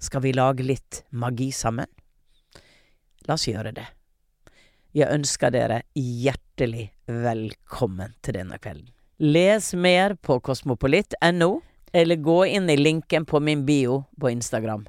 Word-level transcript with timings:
Skal 0.00 0.20
vi 0.20 0.32
lage 0.32 0.64
litt 0.64 1.04
magi 1.10 1.52
sammen? 1.52 1.86
La 3.28 3.36
oss 3.36 3.44
gjøre 3.48 3.74
det. 3.76 3.84
Jeg 4.96 5.12
ønsker 5.12 5.52
dere 5.52 5.82
hjertelig 5.94 6.88
velkommen 7.06 8.14
til 8.24 8.38
denne 8.40 8.56
kvelden. 8.58 8.88
Les 9.20 9.74
mer 9.76 10.16
på 10.16 10.38
kosmopolitt.no, 10.40 11.50
eller 11.92 12.16
gå 12.16 12.38
inn 12.48 12.72
i 12.72 12.78
linken 12.80 13.28
på 13.28 13.42
min 13.44 13.66
bio 13.68 14.06
på 14.16 14.32
Instagram. 14.32 14.88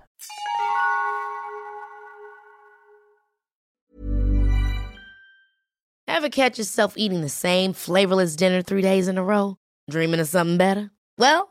Ever 6.08 6.30
catch 6.30 6.58
yourself 6.58 6.94
eating 6.96 7.22
the 7.22 7.30
same 7.30 7.74
flavorless 7.74 8.38
dinner 8.38 8.62
three 8.62 8.82
days 8.82 9.10
in 9.10 9.18
a 9.18 9.24
row? 9.24 9.58
Dreaming 9.90 10.22
of 10.22 10.28
something 10.30 10.58
better? 10.58 10.91
Well, 11.18 11.51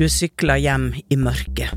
Du 0.00 0.08
sykler 0.08 0.56
hjem 0.56 0.94
i 1.12 1.16
mørket. 1.20 1.76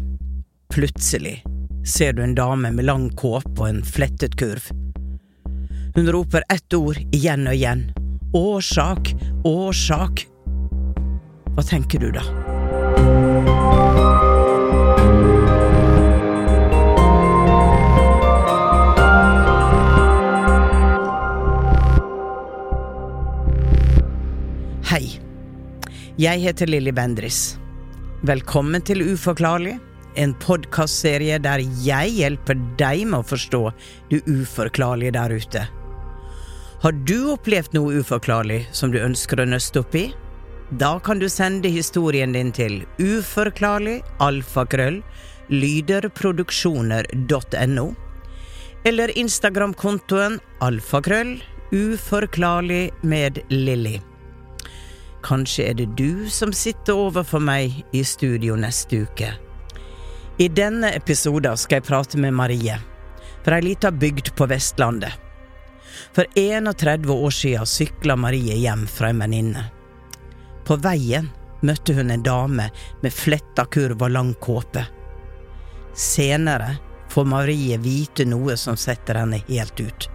Plutselig 0.71 1.41
ser 1.83 2.13
du 2.15 2.21
en 2.23 2.35
dame 2.35 2.69
med 2.71 2.85
lang 2.87 3.09
kåpe 3.19 3.51
og 3.57 3.65
en 3.67 3.81
flettet 3.83 4.37
kurv. 4.39 4.69
Hun 5.97 6.07
roper 6.15 6.45
ett 6.47 6.71
ord 6.77 7.01
igjen 7.11 7.43
og 7.51 7.57
igjen. 7.57 7.81
Årsak, 8.31 9.11
årsak. 9.43 10.23
Hva 11.51 11.65
tenker 11.67 11.99
du 11.99 12.13
da? 12.15 12.23
Hei. 24.93 25.19
Jeg 26.15 26.45
heter 26.47 26.71
Lilly 26.71 26.95
Bendriss. 26.95 27.57
Velkommen 28.23 28.79
til 28.87 29.01
Uforklarlig, 29.03 29.73
en 30.15 30.31
podkastserie 30.39 31.35
der 31.43 31.59
jeg 31.83 32.07
hjelper 32.15 32.55
deg 32.79 33.03
med 33.11 33.19
å 33.19 33.27
forstå 33.27 33.59
det 34.13 34.23
uforklarlige 34.31 35.11
der 35.17 35.33
ute. 35.35 35.63
Har 36.85 36.93
du 37.03 37.33
opplevd 37.33 37.75
noe 37.75 37.99
uforklarlig 37.99 38.61
som 38.71 38.93
du 38.93 38.99
ønsker 39.03 39.41
å 39.43 39.45
nøste 39.51 39.79
opp 39.83 39.91
i? 39.99 40.15
Da 40.79 41.03
kan 41.03 41.19
du 41.19 41.27
sende 41.27 41.67
historien 41.67 42.31
din 42.31 42.55
til 42.55 42.87
uforklarlig 42.95 43.99
alfakrøll 44.23 45.03
lyderproduksjoner.no, 45.51 47.87
eller 48.87 49.11
Instagram-kontoen 49.19 50.39
alfakrøll 50.63 51.43
uforklarlig 51.75 52.87
med 53.03 53.43
Lilly. 53.51 53.99
Kanskje 55.23 55.69
er 55.69 55.73
det 55.79 55.93
du 55.97 56.29
som 56.29 56.51
sitter 56.53 56.97
overfor 56.99 57.39
meg 57.39 57.79
i 57.95 58.03
studio 58.03 58.57
neste 58.59 59.05
uke. 59.05 59.31
I 60.37 60.47
denne 60.49 60.89
episoden 60.97 61.57
skal 61.57 61.79
jeg 61.79 61.87
prate 61.87 62.19
med 62.19 62.35
Marie, 62.35 62.75
fra 63.45 63.59
ei 63.59 63.67
lita 63.69 63.91
bygd 63.91 64.33
på 64.35 64.47
Vestlandet. 64.51 65.13
For 66.13 66.25
31 66.35 67.07
år 67.13 67.31
siden 67.31 67.69
sykla 67.69 68.17
Marie 68.19 68.57
hjem 68.57 68.87
fra 68.89 69.13
en 69.13 69.23
venninne. 69.23 69.67
På 70.65 70.75
veien 70.81 71.29
møtte 71.63 71.95
hun 71.95 72.11
en 72.11 72.23
dame 72.23 72.69
med 73.01 73.13
fletta 73.13 73.65
kurv 73.65 74.03
og 74.03 74.11
lang 74.11 74.33
kåpe. 74.43 74.83
Senere 75.93 76.75
får 77.13 77.29
Marie 77.29 77.77
vite 77.77 78.25
noe 78.25 78.57
som 78.57 78.75
setter 78.79 79.21
henne 79.21 79.43
helt 79.47 79.79
ut. 79.79 80.09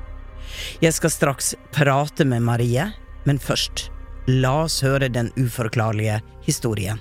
Jeg 0.82 0.96
skal 0.96 1.14
straks 1.14 1.54
prate 1.72 2.26
med 2.26 2.42
Marie, 2.42 2.90
men 3.24 3.38
først 3.38 3.88
La 4.28 4.50
oss 4.66 4.82
høre 4.84 5.06
den 5.08 5.30
uforklarlige 5.40 6.18
historien. 6.44 6.98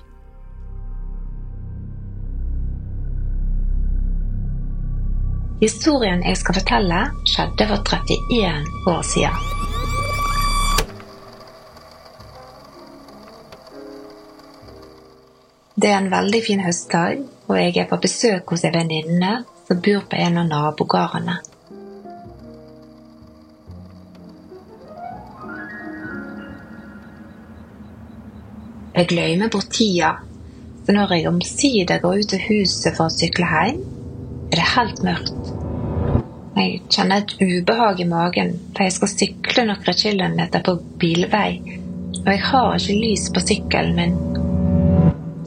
Historien 5.60 6.22
jeg 6.24 6.38
skal 6.40 6.56
fortelle, 6.56 7.02
skjedde 7.28 7.66
for 7.68 7.84
31 7.98 8.70
år 8.94 9.04
siden. 9.10 9.44
Det 15.76 15.92
er 15.92 15.98
en 15.98 16.10
veldig 16.16 16.42
fin 16.48 16.64
høstdag, 16.64 17.20
og 17.44 17.60
jeg 17.60 17.76
er 17.76 17.92
på 17.92 18.00
besøk 18.08 18.56
hos 18.56 18.64
en 18.64 18.80
venninne 18.80 19.36
som 19.68 19.84
bor 19.84 20.08
på 20.08 20.16
en 20.16 20.40
av 20.46 20.48
nabogårdene. 20.48 21.36
Jeg 28.98 29.06
glemmer 29.12 29.46
bort 29.54 29.68
tida, 29.70 30.08
så 30.82 30.94
når 30.96 31.12
jeg 31.14 31.28
omsider 31.30 32.00
går 32.02 32.16
ut 32.18 32.32
av 32.34 32.40
huset 32.48 32.96
for 32.96 33.06
å 33.06 33.14
sykle 33.14 33.46
hjem, 33.46 33.78
er 34.48 34.58
det 34.58 34.64
helt 34.72 35.02
mørkt. 35.06 35.52
Jeg 36.58 36.80
kjenner 36.90 37.22
et 37.22 37.36
ubehag 37.38 38.02
i 38.02 38.08
magen, 38.10 38.50
for 38.74 38.82
jeg 38.82 38.96
skal 38.96 39.12
sykle 39.12 39.66
noen 39.68 40.00
kilometer 40.02 40.66
på 40.66 40.74
bilvei, 40.98 41.60
og 42.24 42.28
jeg 42.32 42.44
har 42.50 42.74
ikke 42.74 42.98
lys 43.04 43.30
på 43.30 43.46
sykkelen 43.46 43.94
min. 44.00 44.18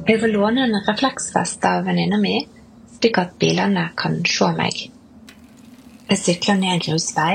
Jeg 0.08 0.24
får 0.24 0.36
låne 0.38 0.70
en 0.70 0.82
refleksvest 0.88 1.68
av 1.68 1.84
venninna 1.92 2.24
mi, 2.24 2.38
slik 2.96 3.20
at 3.20 3.36
bilene 3.42 3.90
kan 4.00 4.22
se 4.32 4.54
meg. 4.56 4.86
Jeg 6.08 6.24
sykler 6.24 6.64
ned 6.64 6.78
en 6.78 6.86
grusvei, 6.88 7.34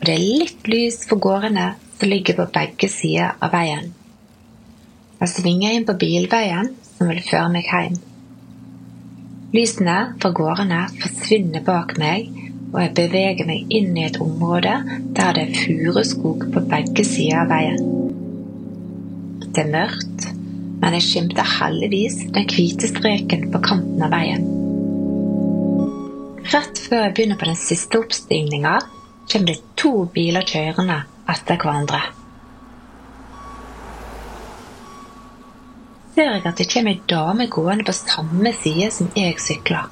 og 0.00 0.08
det 0.08 0.18
er 0.18 0.30
litt 0.42 0.66
lys 0.66 1.04
for 1.06 1.22
gårdene 1.22 1.76
som 1.92 2.10
ligger 2.10 2.42
på 2.42 2.54
begge 2.58 2.90
sider 2.90 3.38
av 3.38 3.54
veien. 3.54 3.94
Jeg 5.24 5.38
svinger 5.38 5.72
inn 5.72 5.86
på 5.88 5.94
bilveien 5.96 6.66
som 6.84 7.08
vil 7.08 7.22
føre 7.24 7.48
meg 7.48 7.64
hjem. 7.64 7.94
Lysene 9.56 9.94
fra 10.20 10.30
gårdene 10.36 10.82
forsvinner 11.00 11.62
bak 11.64 11.94
meg, 11.96 12.26
og 12.74 12.76
jeg 12.82 12.90
beveger 12.98 13.46
meg 13.48 13.70
inn 13.72 13.94
i 13.96 14.02
et 14.04 14.18
område 14.20 14.74
der 15.16 15.30
det 15.38 15.46
er 15.46 15.54
furuskog 15.62 16.44
på 16.52 16.62
begge 16.68 17.06
sider 17.08 17.40
av 17.40 17.48
veien. 17.54 17.80
Det 19.46 19.62
er 19.62 19.70
mørkt, 19.72 20.26
men 20.82 20.96
jeg 20.98 21.06
skimter 21.06 21.48
heldigvis 21.54 22.18
den 22.34 22.50
hvite 22.50 22.90
streken 22.90 23.46
på 23.54 23.62
kanten 23.64 24.04
av 24.04 24.12
veien. 24.12 24.44
Rett 26.52 26.82
før 26.84 27.06
jeg 27.06 27.14
begynner 27.16 27.40
på 27.40 27.48
den 27.48 27.62
siste 27.62 28.02
oppstigninga, 28.02 28.74
kommer 29.32 29.54
det 29.54 29.72
to 29.80 29.94
biler 30.18 30.44
kjørende 30.52 30.98
etter 31.32 31.56
hverandre. 31.64 32.02
Ser 36.14 36.30
jeg 36.30 36.46
at 36.46 36.60
det 36.60 36.70
kommer 36.70 36.94
ei 36.94 37.02
dame 37.10 37.46
gående 37.50 37.86
på 37.86 37.94
samme 37.96 38.52
side 38.54 38.90
som 38.94 39.10
jeg 39.18 39.38
sykler. 39.42 39.90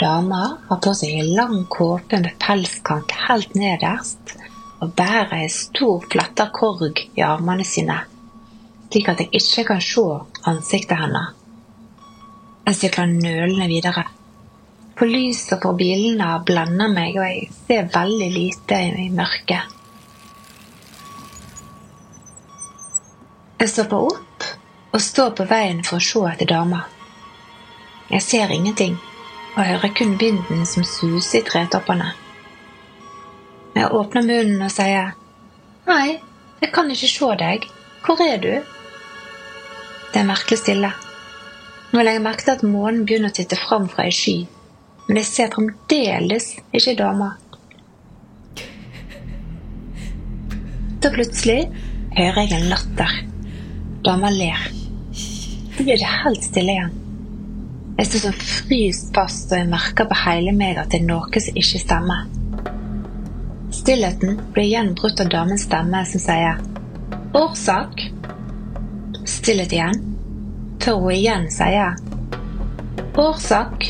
Dama 0.00 0.42
har 0.68 0.78
på 0.82 0.92
seg 0.96 1.18
en 1.20 1.34
lang 1.36 1.58
kåpe 1.70 2.18
med 2.22 2.38
pelskant 2.42 3.12
helt 3.28 3.52
nederst 3.58 4.34
og 4.80 4.94
bærer 4.96 5.42
en 5.42 5.52
stor, 5.52 6.06
fletta 6.10 6.48
korg 6.56 7.02
i 7.04 7.22
armene 7.22 7.66
sine, 7.68 7.98
slik 8.88 9.10
at 9.12 9.20
jeg 9.20 9.42
ikke 9.42 9.66
kan 9.68 9.82
se 9.84 10.06
ansiktet 10.50 10.98
hennes. 10.98 11.36
Jeg 12.66 12.78
sykler 12.78 13.12
nølende 13.12 13.68
videre. 13.68 14.06
På 14.96 15.06
lyset 15.08 15.60
fra 15.62 15.72
bilene 15.76 16.30
blender 16.46 16.90
meg, 16.92 17.16
og 17.16 17.24
jeg 17.24 17.46
ser 17.66 17.92
veldig 17.92 18.30
lite 18.34 18.80
i 19.04 19.06
mørket. 19.14 19.76
Jeg 23.60 23.68
stopper 23.68 24.08
opp 24.08 24.29
og 24.90 25.02
står 25.02 25.30
på 25.38 25.46
veien 25.50 25.84
for 25.86 25.98
å 26.00 26.04
se 26.04 26.22
etter 26.32 26.50
dama. 26.50 26.84
Jeg 28.10 28.26
ser 28.26 28.50
ingenting 28.54 28.96
og 29.56 29.62
hører 29.66 29.94
kun 29.94 30.16
vinden 30.18 30.64
som 30.66 30.86
suser 30.86 31.40
i 31.40 31.46
tretoppene. 31.46 32.12
Jeg 33.76 33.90
åpner 33.94 34.26
munnen 34.26 34.64
og 34.66 34.72
sier 34.74 35.14
Nei, 35.86 36.18
jeg 36.60 36.72
kan 36.74 36.90
ikke 36.90 37.10
se 37.10 37.30
deg. 37.40 37.66
Hvor 38.04 38.20
er 38.22 38.40
du? 38.42 38.52
Det 40.10 40.20
er 40.20 40.26
merkelig 40.26 40.58
stille. 40.60 40.90
Nå 41.90 42.02
legger 42.02 42.18
jeg 42.18 42.24
merke 42.26 42.46
til 42.46 42.56
at 42.56 42.66
månen 42.66 43.04
begynner 43.06 43.32
å 43.32 43.34
titte 43.34 43.58
fram 43.58 43.88
fra 43.90 44.06
ei 44.06 44.14
sky, 44.14 44.36
men 45.08 45.18
jeg 45.18 45.28
ser 45.30 45.54
fremdeles 45.54 46.52
ikke 46.76 46.96
dama. 47.00 47.32
Da 51.00 51.10
plutselig 51.14 51.64
hører 52.18 52.44
jeg 52.44 52.58
en 52.58 52.68
latter. 52.70 53.16
Dama 54.04 54.30
ler. 54.34 54.79
Blir 55.84 55.98
det 55.98 56.04
helt 56.24 56.44
stille 56.44 56.72
igjen. 56.72 56.90
Jeg 57.96 58.06
står 58.06 58.20
som 58.20 58.34
fryst 58.36 59.14
fast, 59.16 59.52
og 59.52 59.58
jeg 59.58 59.68
merker 59.70 60.08
på 60.10 60.18
hele 60.26 60.52
meg 60.52 60.76
at 60.76 60.90
det 60.92 60.98
er 61.00 61.06
noe 61.08 61.40
som 61.40 61.56
ikke 61.56 61.80
stemmer. 61.80 62.26
Stillheten 63.72 64.42
blir 64.52 64.66
igjen 64.66 64.90
brutt 64.98 65.22
av 65.24 65.30
damens 65.32 65.64
stemme 65.64 66.02
som 66.10 66.20
sier 66.20 66.60
'årsak'. 67.32 68.04
Stillhet 69.24 69.72
igjen, 69.72 70.04
før 70.84 71.00
hun 71.00 71.16
igjen 71.16 71.48
sier 71.48 71.96
'årsak'. 73.16 73.88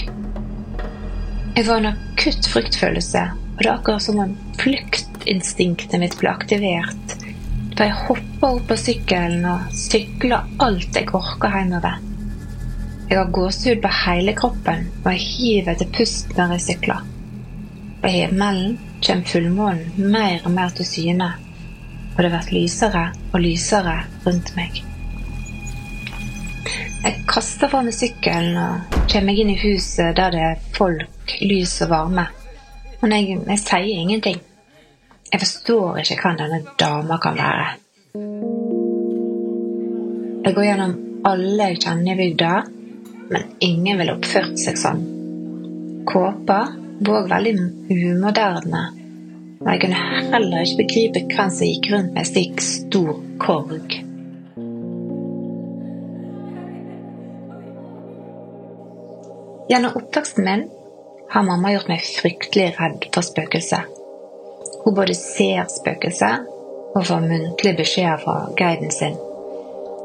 Jeg 1.56 1.66
får 1.66 1.76
en 1.76 1.90
akutt 1.90 2.46
fryktfølelse, 2.54 3.25
og 3.56 3.58
det 3.58 3.66
er 3.66 3.75
akkurat 3.75 4.02
som 4.02 4.19
om 4.19 4.37
fluktinstinktet 4.62 5.98
mitt 6.00 6.19
blir 6.19 6.31
aktivert. 6.31 7.19
For 7.81 7.88
jeg 7.88 7.97
hopper 7.97 8.59
opp 8.59 8.65
på 8.69 8.77
sykkelen 8.77 9.44
og 9.49 9.69
sykler 9.73 10.50
alt 10.61 10.97
jeg 10.99 11.06
orker 11.17 11.55
hjemover. 11.55 11.94
Jeg 13.09 13.17
har 13.17 13.31
gåsehud 13.32 13.79
på 13.81 13.93
hele 14.03 14.35
kroppen, 14.37 14.82
og 15.00 15.06
jeg 15.15 15.23
hiver 15.25 15.71
etter 15.73 15.88
pust 15.94 16.35
når 16.37 16.53
jeg 16.59 16.65
sykler. 16.67 17.06
På 18.03 18.11
himmelen 18.12 18.75
kommer 19.00 19.31
fullmånen 19.32 20.11
mer 20.12 20.44
og 20.44 20.53
mer 20.59 20.77
til 20.77 20.91
syne, 20.91 21.31
og 22.19 22.21
det 22.21 22.35
blir 22.35 22.50
lysere 22.59 23.06
og 23.31 23.41
lysere 23.47 23.97
rundt 24.26 24.53
meg. 24.61 24.83
Jeg 27.06 27.17
kaster 27.33 27.73
fra 27.73 27.81
meg 27.88 27.97
sykkelen 27.97 28.61
og 28.61 29.00
kommer 29.09 29.41
inn 29.41 29.55
i 29.55 29.59
huset 29.65 30.21
der 30.21 30.37
det 30.37 30.44
er 30.50 30.62
folk, 30.76 31.38
lys 31.41 31.79
og 31.88 31.97
varme. 31.97 32.29
Men 33.00 33.17
jeg, 33.17 33.41
jeg 33.41 33.65
sier 33.65 34.05
ingenting. 34.05 34.44
Jeg 35.31 35.44
forstår 35.44 36.00
ikke 36.03 36.17
hva 36.25 36.31
denne 36.41 36.59
dama 36.81 37.17
kan 37.23 37.37
være. 37.38 37.67
Jeg 40.41 40.56
går 40.56 40.65
gjennom 40.67 40.94
alle 41.29 41.69
jeg 41.71 41.82
kjenner 41.85 42.17
i 42.17 42.19
bygda, 42.19 42.55
men 43.31 43.44
ingen 43.62 44.00
ville 44.00 44.17
oppført 44.17 44.59
seg 44.59 44.81
sånn. 44.81 45.05
Kåpa 46.11 46.59
var 47.06 47.29
veldig 47.31 47.53
umoderne, 47.94 48.82
og 49.61 49.69
jeg 49.71 49.82
kunne 49.85 50.00
heller 50.32 50.65
ikke 50.65 50.81
begripe 50.81 51.23
hvem 51.31 51.55
som 51.55 51.69
gikk 51.69 51.91
rundt 51.93 52.17
med 52.17 52.26
slik 52.26 52.65
stor 52.65 53.12
korg. 53.44 54.00
Gjennom 59.71 59.94
oppveksten 60.03 60.50
min 60.50 60.67
har 61.31 61.47
mamma 61.47 61.76
gjort 61.76 61.94
meg 61.94 62.03
fryktelig 62.19 62.73
redd 62.81 63.11
for 63.15 63.23
spøkelser. 63.23 63.87
Hun 64.85 64.97
både 64.97 65.15
ser 65.15 65.69
spøkelset 65.71 66.47
og 66.94 67.06
får 67.06 67.27
muntlige 67.27 67.79
beskjeder 67.79 68.23
fra 68.23 68.37
guiden 68.59 68.91
sin. 68.94 69.19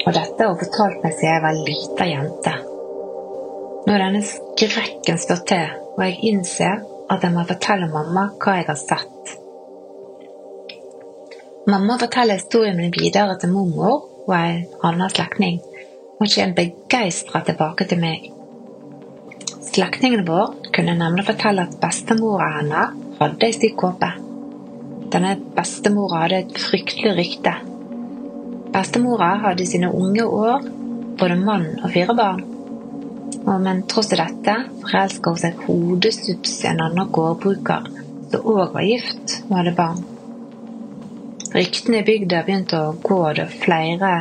Og 0.05 0.13
dette 0.13 0.37
har 0.41 0.51
hun 0.51 0.61
fortalt 0.61 1.03
meg 1.03 1.15
siden 1.15 1.31
jeg 1.33 1.43
var 1.45 1.61
lita 1.67 2.09
jente. 2.09 2.55
Nå 3.85 3.93
er 3.93 4.01
denne 4.01 4.21
skrekken 4.25 5.19
slått 5.21 5.47
til, 5.49 5.73
og 5.95 6.03
jeg 6.05 6.19
innser 6.31 6.83
at 7.13 7.23
jeg 7.23 7.33
må 7.35 7.45
fortelle 7.45 7.89
mamma 7.91 8.27
hva 8.41 8.57
jeg 8.59 8.67
har 8.69 8.79
sett. 8.81 9.35
Mamma 11.69 11.97
forteller 12.01 12.37
historien 12.37 12.77
min 12.77 12.93
videre 12.93 13.37
til 13.41 13.53
mormor 13.53 14.03
og 14.25 14.33
en 14.37 14.65
annen 14.85 15.13
slektning, 15.13 15.61
og 16.19 16.27
kommer 16.29 16.57
begeistra 16.57 17.41
tilbake 17.45 17.87
til 17.89 18.01
meg. 18.01 18.29
Slektningen 19.65 20.25
vår 20.27 20.53
kunne 20.75 20.97
nemlig 20.97 21.25
fortelle 21.27 21.65
at 21.65 21.79
bestemora 21.81 22.51
hennes 22.59 23.17
hadde 23.19 23.49
ei 23.49 23.57
stikk 23.57 23.77
kåpe. 23.81 24.24
Denne 25.15 25.37
bestemora 25.55 26.25
hadde 26.25 26.41
et 26.41 26.57
fryktelig 26.59 27.13
rykte. 27.15 27.51
Bestemora 28.73 29.29
hadde 29.45 29.63
i 29.63 29.69
sine 29.69 29.87
unge 29.87 30.25
år 30.27 30.65
både 31.21 31.37
mann 31.39 31.69
og 31.77 31.93
fire 31.93 32.15
barn. 32.17 32.41
Og 33.45 33.61
men 33.63 33.79
tross 33.87 34.11
dette 34.11 34.55
forelska 34.81 35.31
hun 35.31 35.39
seg 35.39 35.63
hodestups 35.69 36.57
i 36.65 36.67
en 36.73 36.83
annen 36.83 37.13
gårdbruker 37.15 37.87
som 38.33 38.51
òg 38.57 38.75
var 38.75 38.89
gift 38.89 39.37
og 39.45 39.55
hadde 39.61 39.75
barn. 39.79 40.03
Ryktene 41.55 42.03
i 42.03 42.07
bygda 42.11 42.43
begynte 42.43 42.83
å 42.83 42.93
gå 42.99 43.23
da 43.39 43.47
flere 43.47 44.13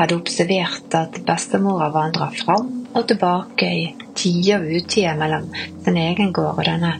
hadde 0.00 0.16
observert 0.16 0.96
at 0.96 1.20
bestemora 1.28 1.92
vandra 1.92 2.32
fram 2.40 2.72
og 2.94 3.02
tilbake 3.12 3.72
i 3.82 3.86
tider 4.16 4.64
og 4.64 4.80
utider 4.80 5.20
mellom 5.20 5.52
sin 5.84 6.04
egen 6.08 6.32
gård 6.32 6.54
og 6.54 6.68
denne 6.72 6.96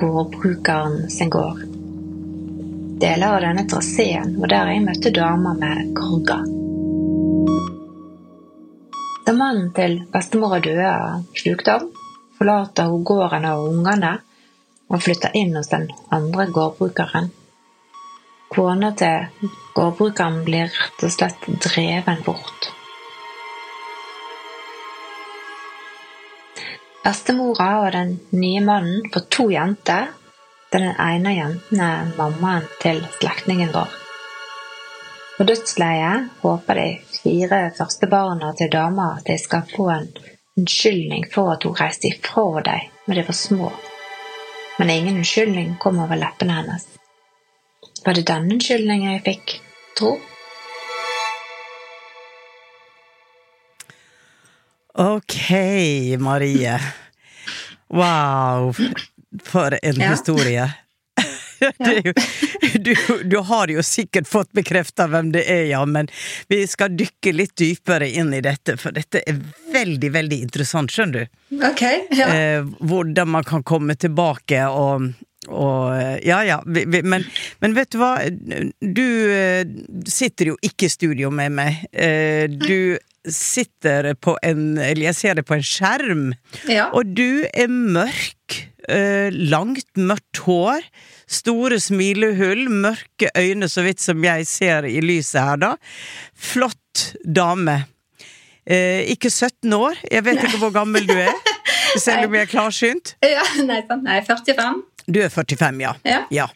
gårdbrukeren 0.00 1.10
sin 1.12 1.36
gård. 1.36 1.75
Deler 2.96 3.34
av 3.34 3.40
denne 3.40 3.66
traseen 3.68 4.30
var 4.40 4.48
der 4.48 4.68
jeg 4.72 4.82
møtte 4.86 5.10
damer 5.12 5.56
med 5.60 5.90
krogger. 5.98 6.46
Da 9.26 9.34
mannen 9.36 9.66
til 9.76 9.98
bestemora 10.14 10.62
døde 10.64 10.86
av 10.88 11.26
sjukdom, 11.36 11.90
forlater 12.38 12.88
hun 12.88 13.04
gården 13.04 13.44
og 13.50 13.68
ungene 13.74 14.14
og 14.88 15.04
flytter 15.04 15.36
inn 15.36 15.52
hos 15.58 15.68
den 15.74 15.84
andre 16.08 16.48
gårdbrukeren. 16.56 17.28
Kona 18.56 18.94
til 18.96 19.52
gårdbrukeren 19.76 20.40
blir 20.48 20.72
rett 20.72 21.04
og 21.04 21.12
slett 21.12 21.48
dreven 21.68 22.24
bort. 22.24 22.70
Bestemora 27.04 27.72
og 27.82 27.90
den 27.92 28.20
nye 28.32 28.64
mannen 28.64 29.10
får 29.12 29.28
to 29.36 29.50
jenter, 29.52 30.14
der 30.76 30.84
den 30.84 31.00
ene 31.00 31.32
jentene 31.32 32.12
mammaen 32.18 32.64
til 32.82 32.98
slektningen 33.18 33.70
vår. 33.72 33.92
På 35.36 35.44
dødsleiet 35.48 36.28
håper 36.42 36.74
de 36.74 36.86
fire 37.22 37.60
første 37.78 38.08
barna 38.12 38.52
til 38.58 38.68
dama 38.72 39.06
at 39.16 39.24
de 39.28 39.38
skal 39.40 39.64
få 39.70 39.88
en 39.94 40.10
unnskyldning 40.56 41.24
for 41.32 41.54
at 41.54 41.64
hun 41.64 41.76
reiste 41.80 42.10
ifra 42.10 42.60
dem 42.68 42.92
da 43.06 43.14
de 43.14 43.24
var 43.24 43.38
små, 43.38 43.72
men 44.78 44.90
ingen 44.90 45.16
unnskyldning 45.22 45.76
kom 45.80 46.00
over 46.04 46.16
leppene 46.16 46.58
hennes. 46.58 46.86
Var 48.04 48.14
det 48.14 48.26
denne 48.28 48.56
unnskyldningen 48.56 49.12
jeg 49.14 49.24
fikk, 49.24 49.58
tro? 49.96 50.16
Ok, 54.92 55.36
Marie. 56.20 56.78
Wow, 57.88 58.74
for 59.44 59.76
en 59.82 60.00
Ja. 60.00 60.10
historie. 60.14 60.68
Jo, 62.04 62.12
du, 62.84 62.90
du 63.24 63.36
har 63.48 63.70
jo 63.72 63.80
sikkert 63.82 64.28
fått 64.28 64.50
bekrefta 64.52 65.06
hvem 65.08 65.30
det 65.32 65.46
er, 65.48 65.62
ja, 65.70 65.78
men 65.88 66.04
vi 66.52 66.58
skal 66.68 66.92
dykke 66.98 67.32
litt 67.32 67.54
dypere 67.56 68.10
inn 68.12 68.34
i 68.36 68.42
dette, 68.44 68.74
for 68.76 68.92
dette 68.92 69.22
er 69.24 69.38
veldig, 69.72 70.10
veldig 70.18 70.38
interessant, 70.44 70.92
skjønner 70.92 71.24
du. 71.24 71.56
Ok, 71.64 71.80
ja. 72.12 72.28
Eh, 72.28 72.68
hvordan 72.84 73.32
man 73.38 73.48
kan 73.48 73.64
komme 73.64 73.96
tilbake 73.96 74.66
og 74.68 75.12
og 75.46 75.94
Ja, 76.26 76.40
ja, 76.44 76.56
vi, 76.66 76.82
vi, 76.90 77.00
men, 77.06 77.22
men 77.62 77.74
vet 77.76 77.92
du 77.94 78.00
hva? 78.00 78.16
Du 78.82 79.04
eh, 79.30 79.62
sitter 80.10 80.48
jo 80.50 80.56
ikke 80.66 80.88
i 80.88 80.90
studio 80.90 81.30
med 81.30 81.54
meg. 81.54 81.84
Eh, 81.94 82.48
du 82.50 82.98
sitter 83.30 84.12
på 84.18 84.34
en 84.42 84.74
Eller 84.76 85.04
jeg 85.12 85.14
ser 85.20 85.38
det 85.38 85.44
på 85.46 85.54
en 85.54 85.62
skjerm. 85.62 86.24
ja. 86.66 86.88
Og 86.92 87.14
du 87.14 87.46
er 87.54 87.70
mørk. 87.70 88.58
Eh, 88.92 89.34
langt, 89.50 89.88
mørkt 89.98 90.42
hår. 90.46 90.86
Store 91.26 91.80
smilehull, 91.82 92.68
mørke 92.70 93.32
øyne, 93.36 93.68
så 93.68 93.82
vidt 93.86 94.02
som 94.02 94.22
jeg 94.24 94.46
ser 94.46 94.86
i 94.86 95.00
lyset 95.02 95.40
her, 95.42 95.60
da. 95.62 95.72
Flott 96.34 97.10
dame. 97.24 97.82
Uh, 98.66 99.02
ikke 99.12 99.30
17 99.30 99.70
år. 99.76 99.98
Jeg 100.10 100.24
vet 100.26 100.40
ikke 100.42 100.58
hvor 100.58 100.72
gammel 100.74 101.04
du 101.06 101.14
er. 101.14 101.34
Selv 102.02 102.26
om 102.26 102.34
jeg 102.34 102.48
er 102.48 102.50
klarsynt? 102.50 103.12
Ja, 103.22 103.44
nei, 103.62 103.78
sant. 103.86 104.02
Nei, 104.06 104.18
45. 104.26 104.80
Du 105.06 105.20
er 105.22 105.30
45, 105.30 105.78
ja. 105.84 105.92
Ja. 106.34 106.48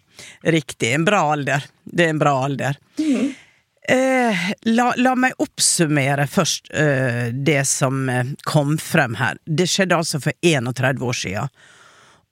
Riktig. 0.43 0.91
En 0.97 1.07
bra 1.07 1.23
alder. 1.37 1.63
Det 1.85 2.09
er 2.09 2.15
en 2.17 2.19
bra 2.19 2.33
alder. 2.49 2.81
Eh, 3.91 4.43
la, 4.75 4.89
la 4.99 5.15
meg 5.19 5.39
oppsummere 5.43 6.27
først 6.31 6.73
eh, 6.75 7.31
det 7.31 7.63
som 7.71 8.03
kom 8.43 8.75
frem 8.83 9.15
her. 9.23 9.39
Det 9.47 9.71
skjedde 9.71 10.03
altså 10.03 10.21
for 10.27 10.35
31 10.43 11.07
år 11.07 11.21
siden. 11.23 11.63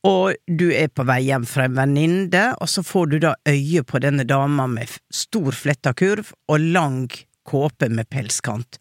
Og 0.07 0.37
du 0.47 0.69
er 0.71 0.91
på 0.95 1.03
vei 1.09 1.23
hjem 1.27 1.47
fra 1.49 1.67
en 1.67 1.79
venninne, 1.79 2.45
og 2.63 2.71
så 2.71 2.85
får 2.87 3.07
du 3.11 3.17
da 3.25 3.35
øye 3.49 3.83
på 3.83 3.99
denne 4.03 4.27
dama 4.29 4.69
med 4.71 4.93
stor 5.11 5.51
fletta 5.57 5.95
kurv 5.99 6.31
og 6.47 6.61
lang 6.63 7.09
kåpe 7.49 7.89
med 7.91 8.09
pelskant. 8.13 8.79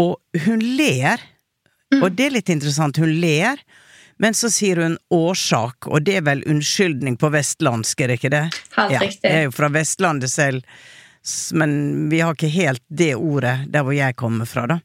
Og 0.00 0.16
hun 0.46 0.62
ler, 0.78 1.20
og 2.00 2.12
det 2.16 2.28
er 2.28 2.36
litt 2.38 2.52
interessant, 2.54 3.00
hun 3.02 3.12
ler, 3.20 3.60
men 4.18 4.34
så 4.34 4.50
sier 4.50 4.80
hun 4.82 4.96
årsak, 5.14 5.86
og 5.86 6.02
det 6.06 6.18
er 6.18 6.24
vel 6.26 6.42
unnskyldning 6.50 7.18
på 7.20 7.30
vestlandsk, 7.34 8.00
er 8.00 8.10
det 8.10 8.18
ikke 8.18 8.32
det? 8.34 8.44
Helt 8.78 8.94
ja, 8.94 9.02
riktig. 9.02 9.28
Jeg 9.28 9.42
er 9.42 9.46
jo 9.46 9.54
fra 9.54 9.68
Vestlandet 9.74 10.32
selv, 10.32 10.64
men 11.54 12.08
vi 12.10 12.22
har 12.24 12.34
ikke 12.34 12.50
helt 12.50 12.82
det 12.88 13.12
ordet 13.14 13.68
der 13.70 13.86
hvor 13.86 13.94
jeg 13.94 14.16
kommer 14.18 14.48
fra, 14.48 14.66
da. 14.70 14.80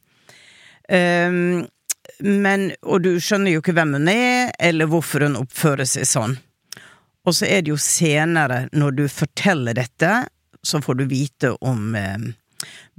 Ehm, 0.93 1.63
men, 2.19 2.72
og 2.83 3.03
du 3.05 3.15
skjønner 3.22 3.55
jo 3.55 3.63
ikke 3.63 3.75
hvem 3.77 3.95
hun 3.98 4.10
er, 4.12 4.51
eller 4.60 4.89
hvorfor 4.91 5.25
hun 5.27 5.39
oppfører 5.39 5.88
seg 5.88 6.07
sånn. 6.10 6.38
Og 7.24 7.36
så 7.38 7.48
er 7.48 7.63
det 7.63 7.72
jo 7.72 7.79
senere, 7.79 8.67
når 8.75 8.98
du 8.98 9.03
forteller 9.12 9.77
dette, 9.77 10.12
så 10.63 10.81
får 10.83 11.00
du 11.00 11.03
vite 11.12 11.53
om 11.63 11.95
eh, 11.95 12.29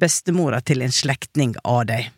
bestemora 0.01 0.61
til 0.65 0.85
en 0.85 0.93
slektning 0.93 1.57
av 1.65 1.85
deg. 1.93 2.11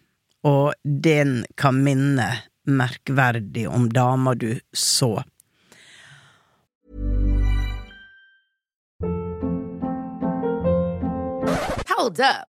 Og 0.47 0.75
den 0.85 1.40
kan 1.59 1.83
minne 1.83 2.28
merkverdig 2.66 3.66
om 3.71 3.88
dama 3.90 4.35
du 4.35 4.52
så. 4.73 5.23
Hold 11.97 12.21
up. 12.21 12.56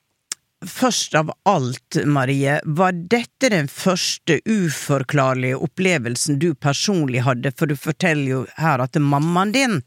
først 0.67 1.15
av 1.17 1.31
alt, 1.49 1.97
Marie, 2.05 2.59
var 2.65 2.93
dette 2.93 3.49
den 3.53 3.69
første 3.71 4.39
uforklarlige 4.45 5.59
opplevelsen 5.61 6.39
du 6.41 6.51
personlig 6.55 7.23
hadde? 7.25 7.53
For 7.57 7.69
du 7.69 7.77
forteller 7.79 8.27
jo 8.29 8.41
her 8.61 8.83
at 8.83 8.99
mammaen 8.99 9.53
din 9.55 9.79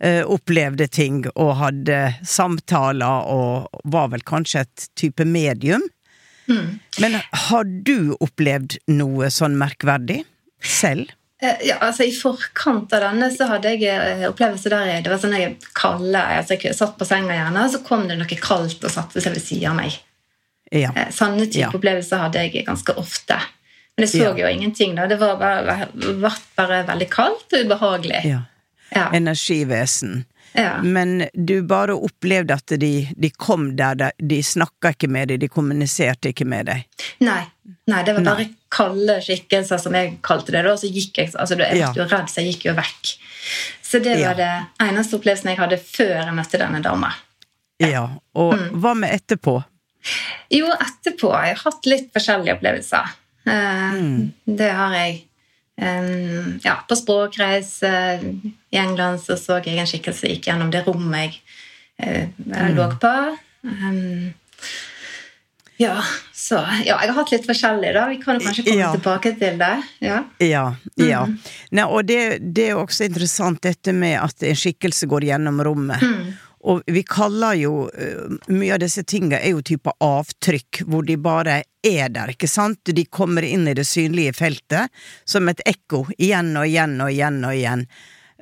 eh, 0.00 0.22
opplevde 0.24 0.88
ting 0.88 1.24
og 1.34 1.56
hadde 1.60 2.00
samtaler 2.26 3.28
og 3.32 3.82
var 3.84 4.10
vel 4.14 4.24
kanskje 4.26 4.64
et 4.66 4.88
type 4.98 5.26
medium. 5.28 5.84
Men 7.02 7.18
har 7.48 7.64
du 7.66 8.14
opplevd 8.22 8.78
noe 8.92 9.30
sånn 9.34 9.56
merkverdig 9.58 10.22
selv? 10.62 11.10
Eh, 11.42 11.56
Ja, 11.68 11.76
altså 11.84 12.02
I 12.06 12.12
forkant 12.16 12.92
av 12.96 13.02
denne 13.02 13.28
så 13.34 13.46
hadde 13.50 13.74
jeg 13.76 14.28
opplevelser 14.30 14.70
der 14.72 14.86
jeg, 14.86 15.02
det 15.04 15.10
var 15.12 15.18
sånn 15.20 15.36
jeg 15.36 15.56
kalde, 15.76 16.16
altså 16.40 16.56
jeg 16.56 16.74
satt 16.74 16.96
på 16.98 17.04
senga 17.08 17.34
gjerne, 17.36 17.64
og 17.66 17.70
så 17.74 17.82
kom 17.84 18.06
det 18.08 18.16
noe 18.18 18.38
kaldt 18.40 18.84
og 18.84 18.90
satte 18.90 19.20
seg 19.20 19.34
ved 19.36 19.42
siden 19.44 19.70
av 19.70 19.76
meg. 19.76 19.98
Ja. 20.72 20.90
Eh, 20.96 21.10
Sånne 21.14 21.46
type 21.46 21.60
Ja. 21.60 21.70
opplevelser 21.74 22.18
hadde 22.24 22.40
jeg 22.46 22.64
ganske 22.66 22.96
ofte. 22.96 23.36
Men 23.96 24.06
jeg 24.08 24.20
så 24.20 24.24
Ja. 24.24 24.34
jo 24.36 24.46
ingenting. 24.48 24.94
da, 24.96 25.06
Det 25.06 25.18
var 25.18 25.36
bare, 25.36 25.88
bare 26.56 26.84
veldig 26.86 27.08
kaldt 27.10 27.52
og 27.52 27.64
ubehagelig. 27.66 28.24
Ja. 28.94 29.10
Energivesen. 29.12 30.24
Ja. 30.56 30.78
Men 30.82 31.26
du 31.34 31.60
bare 31.68 31.92
opplevde 31.94 32.54
at 32.56 32.72
de, 32.80 33.08
de 33.16 33.30
kom 33.30 33.74
der, 33.76 33.94
de, 34.00 34.10
de 34.18 34.38
snakka 34.42 34.94
ikke 34.94 35.08
med 35.12 35.28
deg, 35.28 35.40
de 35.42 35.48
kommuniserte 35.52 36.30
ikke 36.32 36.46
med 36.48 36.66
deg. 36.70 36.86
Nei, 37.20 37.42
nei, 37.86 38.02
det 38.06 38.14
var 38.16 38.24
Nei. 38.24 38.32
bare 38.32 38.46
kalde 38.72 39.18
skikkelser, 39.24 39.78
som 39.82 39.92
jeg 39.94 40.14
kalte 40.24 40.52
det. 40.52 40.64
og 40.66 40.78
så 40.80 40.88
gikk 40.88 41.18
Jeg 41.18 41.34
altså, 41.34 41.58
jeg 41.60 41.78
Ja. 41.78 41.92
jo 41.96 42.04
redd, 42.08 42.28
så 42.32 42.40
jeg 42.42 42.54
gikk 42.54 42.64
jo 42.70 42.74
vekk. 42.74 43.12
Så 43.82 44.00
det 44.02 44.18
Ja. 44.18 44.32
var 44.32 44.34
det 44.40 44.88
eneste 44.88 45.16
opplevelsen 45.20 45.50
jeg 45.52 45.58
hadde 45.58 45.78
før 45.78 46.24
jeg 46.24 46.34
møtte 46.34 46.58
denne 46.58 46.82
dama. 46.82 47.12
Ja, 47.78 48.08
og 48.34 48.54
Mm. 48.54 48.80
hva 48.80 48.94
med 48.96 49.10
etterpå? 49.12 49.62
Jo, 50.50 50.66
etterpå 50.72 51.32
har 51.32 51.46
jeg 51.46 51.56
hatt 51.58 51.86
litt 51.86 52.12
forskjellige 52.14 52.54
opplevelser. 52.56 53.04
Mm. 53.46 54.32
Det 54.46 54.70
har 54.72 54.92
jeg. 54.94 55.25
Ja, 56.64 56.78
på 56.88 56.96
språkreise 56.96 57.90
i 58.72 58.76
England 58.80 59.20
så 59.20 59.36
så 59.36 59.58
jeg 59.60 59.76
en 59.82 59.86
skikkelse 59.90 60.22
som 60.24 60.30
gikk 60.32 60.46
gjennom 60.48 60.70
det 60.72 60.80
rommet 60.86 61.36
jeg 62.00 62.30
eh, 62.32 62.70
lå 62.76 62.86
på. 63.00 63.12
Eh, 63.68 64.32
ja, 65.76 65.98
så 66.32 66.56
Ja, 66.84 66.96
jeg 67.02 67.10
har 67.12 67.18
hatt 67.18 67.32
litt 67.34 67.46
forskjellig, 67.48 67.90
da. 67.92 68.06
Vi 68.08 68.16
kan 68.22 68.38
jo 68.38 68.46
kanskje 68.46 68.64
komme 68.64 68.80
Ja. 68.80 68.92
tilbake 68.96 69.34
til 69.38 69.58
det. 69.60 69.82
Ja. 70.00 70.22
Ja, 70.40 70.64
ja. 70.96 71.24
Mm. 71.26 71.38
Nei, 71.76 71.84
og 71.84 72.06
det, 72.08 72.38
det 72.56 72.70
er 72.70 72.80
også 72.80 73.04
interessant 73.04 73.60
dette 73.62 73.92
med 73.92 74.16
at 74.22 74.42
en 74.48 74.56
skikkelse 74.56 75.06
går 75.12 75.28
gjennom 75.28 75.60
rommet. 75.60 76.00
Mm. 76.00 76.32
Og 76.66 76.82
vi 76.90 77.02
kaller 77.06 77.54
jo 77.60 77.74
eh, 77.94 78.36
Mye 78.50 78.74
av 78.74 78.82
disse 78.82 79.04
tingene 79.06 79.38
er 79.38 79.54
jo 79.54 79.62
typer 79.62 79.94
avtrykk, 80.02 80.82
hvor 80.90 81.06
de 81.06 81.16
bare 81.20 81.60
er 81.86 82.10
der, 82.10 82.32
ikke 82.34 82.50
sant? 82.50 82.82
De 82.90 83.04
kommer 83.06 83.46
inn 83.46 83.68
i 83.70 83.76
det 83.78 83.86
synlige 83.86 84.34
feltet 84.34 84.90
som 85.24 85.46
et 85.48 85.62
ekko, 85.66 86.04
igjen 86.18 86.50
og 86.58 86.66
igjen 86.66 86.96
og 87.04 87.12
igjen 87.12 87.38
og 87.46 87.54
igjen. 87.54 87.86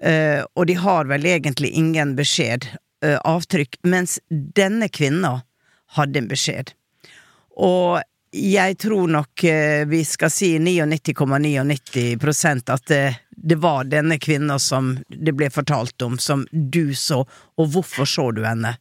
Uh, 0.00 0.40
og 0.56 0.66
de 0.68 0.78
har 0.80 1.04
vel 1.10 1.26
egentlig 1.28 1.70
ingen 1.76 2.14
beskjed, 2.16 2.66
uh, 3.04 3.18
avtrykk, 3.28 3.76
mens 3.84 4.16
denne 4.30 4.88
kvinna 4.88 5.36
hadde 5.98 6.22
en 6.22 6.30
beskjed. 6.32 6.72
Og 7.60 8.00
jeg 8.34 8.78
tror 8.80 9.12
nok 9.12 9.44
uh, 9.44 9.84
vi 9.92 10.00
skal 10.08 10.32
si 10.32 10.54
99,99 10.56 12.16
,99 12.24 12.72
at 12.72 12.96
det, 13.36 13.58
var 13.60 13.84
denne 13.84 14.18
kvinna 14.18 14.58
som 14.58 14.94
det 15.08 15.34
ble 15.36 15.50
fortalt 15.50 16.02
om, 16.02 16.18
som 16.18 16.46
du 16.50 16.94
så, 16.94 17.24
og 17.56 17.70
hvorfor 17.74 18.08
så 18.08 18.30
du 18.34 18.44
henne? 18.46 18.76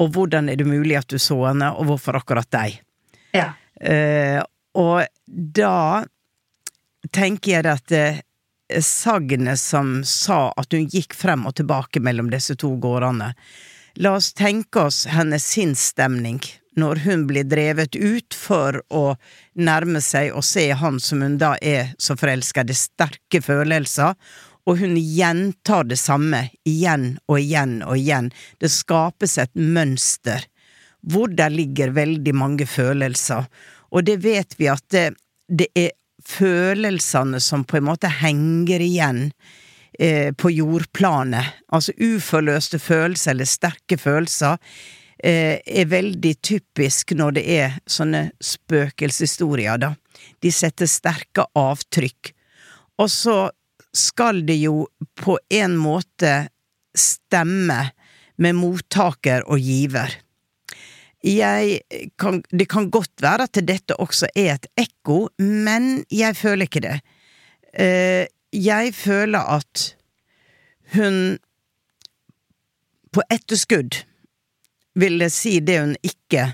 Og 0.00 0.14
hvordan 0.14 0.48
er 0.48 0.56
det 0.56 0.66
mulig 0.66 0.96
at 0.98 1.10
du 1.12 1.18
så 1.20 1.36
henne, 1.48 1.72
og 1.74 1.90
hvorfor 1.90 2.20
akkurat 2.20 2.50
deg? 2.52 2.80
ja. 3.32 3.52
Eh, 3.82 4.38
og 4.78 5.02
da 5.26 6.04
tenker 7.12 7.50
jeg 7.50 7.66
at 7.68 7.92
eh, 7.96 8.20
sagnet 8.80 9.60
som 9.60 10.00
sa 10.06 10.52
at 10.56 10.72
hun 10.72 10.86
gikk 10.88 11.16
frem 11.18 11.44
og 11.48 11.56
tilbake 11.58 12.00
mellom 12.00 12.30
disse 12.32 12.56
to 12.60 12.76
gårdene 12.80 13.32
La 14.00 14.14
oss 14.16 14.30
tenke 14.32 14.86
oss 14.86 15.02
hennes 15.12 15.44
sinnsstemning 15.44 16.38
når 16.76 17.02
hun 17.04 17.26
blir 17.28 17.44
drevet 17.44 17.96
ut 17.96 18.34
for 18.34 18.80
å 18.92 19.16
nærme 19.58 20.00
seg 20.04 20.32
og 20.32 20.44
se 20.46 20.70
han 20.72 21.00
som 21.00 21.22
hun 21.24 21.36
da 21.40 21.54
er 21.60 21.92
så 22.00 22.16
forelska, 22.18 22.64
det 22.64 22.76
er 22.76 22.82
sterke 22.82 23.42
følelser, 23.44 24.16
og 24.62 24.78
hun 24.78 24.94
gjentar 24.96 25.88
det 25.90 25.98
samme 25.98 26.46
igjen 26.68 27.16
og 27.26 27.40
igjen 27.40 27.80
og 27.82 27.96
igjen. 27.98 28.30
Det 28.62 28.70
skapes 28.70 29.38
et 29.42 29.52
mønster 29.58 30.46
hvor 31.02 31.32
der 31.34 31.50
ligger 31.50 31.90
veldig 31.96 32.34
mange 32.38 32.66
følelser, 32.70 33.48
og 33.90 34.06
det 34.06 34.20
vet 34.22 34.54
vi 34.56 34.70
at 34.70 34.84
det, 34.94 35.08
det 35.50 35.66
er 35.74 35.90
følelsene 36.22 37.40
som 37.42 37.64
på 37.66 37.80
en 37.80 37.88
måte 37.90 38.08
henger 38.22 38.80
igjen 38.80 39.24
eh, 39.98 40.30
på 40.30 40.52
jordplanet. 40.54 41.58
Altså 41.74 41.92
uforløste 41.98 42.78
følelser 42.78 43.34
eller 43.34 43.50
sterke 43.50 43.98
følelser 43.98 44.62
er 45.22 45.86
veldig 45.86 46.32
typisk 46.42 47.12
når 47.14 47.36
det 47.36 47.42
er 47.54 47.74
sånne 47.86 48.24
spøkelseshistorier, 48.42 49.78
da. 49.78 49.92
De 50.42 50.50
setter 50.50 50.90
sterke 50.90 51.44
avtrykk. 51.58 52.32
Og 52.98 53.10
så 53.10 53.36
skal 53.94 54.42
det 54.48 54.58
jo 54.62 54.86
på 55.20 55.36
en 55.52 55.76
måte 55.78 56.32
stemme 56.96 57.92
med 58.42 58.58
mottaker 58.58 59.44
og 59.46 59.62
giver. 59.62 60.18
Kan, 62.18 62.42
det 62.50 62.66
kan 62.72 62.90
godt 62.90 63.22
være 63.22 63.46
at 63.46 63.60
dette 63.66 63.96
også 64.02 64.30
er 64.34 64.56
et 64.56 64.66
ekko, 64.88 65.28
men 65.38 66.02
jeg 66.10 66.36
føler 66.36 66.66
ikke 66.66 66.82
det. 66.82 66.96
Eh, 67.72 68.26
jeg 68.52 68.94
føler 68.96 69.54
at 69.58 69.92
hun 70.96 71.38
på 73.12 73.22
etterskudd 73.30 74.02
ville 74.94 75.30
si 75.30 75.58
det 75.60 75.78
hun 75.80 75.94
ikke 76.02 76.52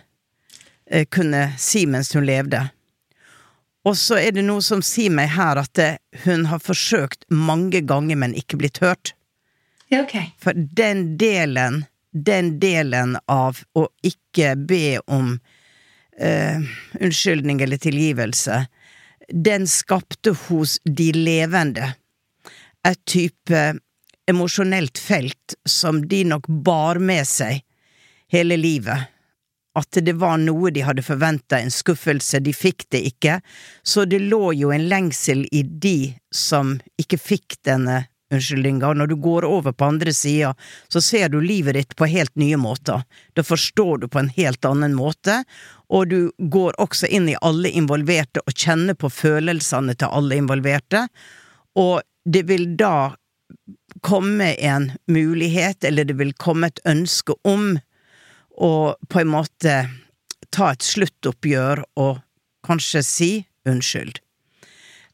eh, 0.90 1.06
kunne 1.10 1.52
si 1.58 1.86
mens 1.86 2.12
hun 2.14 2.26
levde. 2.28 2.68
Og 3.88 3.96
så 3.96 4.18
er 4.20 4.34
det 4.36 4.44
noe 4.44 4.62
som 4.64 4.82
sier 4.84 5.12
meg 5.14 5.30
her 5.36 5.60
at 5.60 5.72
det, 5.78 5.92
hun 6.24 6.48
har 6.50 6.60
forsøkt 6.60 7.24
mange 7.32 7.80
ganger, 7.86 8.18
men 8.20 8.34
ikke 8.36 8.58
blitt 8.60 8.82
hørt. 8.84 9.14
Ja, 9.88 10.02
ok. 10.02 10.16
For 10.42 10.56
den 10.56 11.16
delen, 11.20 11.84
den 12.12 12.58
delen 12.60 13.16
av 13.30 13.62
å 13.78 13.86
ikke 14.04 14.54
be 14.68 14.98
om 15.06 15.38
eh, 16.18 16.60
unnskyldning 17.00 17.62
eller 17.64 17.80
tilgivelse, 17.80 18.66
den 19.28 19.66
skapte 19.68 20.34
hos 20.48 20.78
de 20.84 21.10
levende 21.16 21.94
et 22.86 23.00
type 23.08 23.62
emosjonelt 24.28 25.00
felt 25.00 25.56
som 25.68 26.02
de 26.08 26.22
nok 26.28 26.48
bar 26.64 27.00
med 27.00 27.26
seg 27.28 27.62
hele 28.32 28.56
livet. 28.56 29.08
At 29.78 29.98
det 30.02 30.16
var 30.18 30.40
noe 30.42 30.72
de 30.74 30.82
hadde 30.82 31.04
forventa, 31.06 31.60
en 31.60 31.70
skuffelse, 31.70 32.40
de 32.42 32.54
fikk 32.56 32.88
det 32.90 33.04
ikke. 33.12 33.38
Så 33.86 34.08
det 34.10 34.20
lå 34.24 34.52
jo 34.58 34.72
en 34.74 34.88
lengsel 34.90 35.44
i 35.54 35.62
de 35.62 36.14
som 36.34 36.78
ikke 36.98 37.20
fikk 37.20 37.60
denne 37.68 38.06
unnskyldninga, 38.32 38.90
og 38.90 38.98
når 39.00 39.06
du 39.08 39.16
går 39.24 39.46
over 39.48 39.72
på 39.72 39.86
andre 39.88 40.12
sida, 40.12 40.52
så 40.92 41.00
ser 41.00 41.30
du 41.32 41.38
livet 41.40 41.78
ditt 41.78 41.94
på 41.96 42.08
helt 42.10 42.34
nye 42.36 42.58
måter. 42.60 43.04
Da 43.32 43.44
forstår 43.46 44.02
du 44.02 44.08
på 44.08 44.20
en 44.20 44.32
helt 44.36 44.64
annen 44.68 44.96
måte, 44.98 45.42
og 45.88 46.10
du 46.10 46.32
går 46.38 46.76
også 46.82 47.08
inn 47.08 47.30
i 47.32 47.38
alle 47.40 47.72
involverte 47.72 48.44
og 48.44 48.52
kjenner 48.52 48.98
på 48.98 49.08
følelsene 49.12 49.96
til 49.96 50.12
alle 50.12 50.40
involverte, 50.42 51.06
og 51.78 52.02
det 52.28 52.44
vil 52.50 52.74
da 52.76 53.14
komme 54.04 54.52
en 54.60 54.90
mulighet, 55.08 55.84
eller 55.84 56.04
det 56.04 56.18
vil 56.18 56.34
komme 56.36 56.68
et 56.68 56.82
ønske 56.84 57.32
om 57.48 57.78
å 58.58 58.72
på 59.08 59.20
en 59.22 59.30
måte 59.32 59.74
ta 60.54 60.72
et 60.72 60.84
sluttoppgjør 60.84 61.84
og 62.00 62.18
kanskje 62.66 63.04
si 63.06 63.30
unnskyld. 63.68 64.18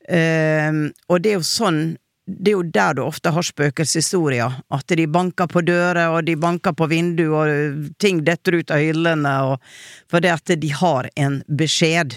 Ehm, 0.08 0.88
og 1.08 1.22
det 1.24 1.34
er 1.34 1.38
jo 1.40 1.46
sånn 1.48 1.84
det 2.24 2.54
er 2.54 2.54
jo 2.54 2.62
der 2.72 2.94
du 2.96 3.02
ofte 3.04 3.28
har 3.36 3.44
spøkelseshistorier. 3.44 4.60
At 4.72 4.88
de 4.96 5.04
banker 5.12 5.48
på 5.50 5.60
dører, 5.60 6.08
og 6.08 6.24
de 6.24 6.38
banker 6.40 6.72
på 6.72 6.86
vinduer, 6.88 7.50
og 7.52 7.90
ting 8.00 8.22
detter 8.24 8.56
ut 8.62 8.72
av 8.72 8.80
hyllene, 8.80 9.34
og 9.50 9.66
fordi 10.08 10.30
at 10.32 10.54
de 10.60 10.70
har 10.72 11.10
en 11.20 11.42
beskjed. 11.44 12.16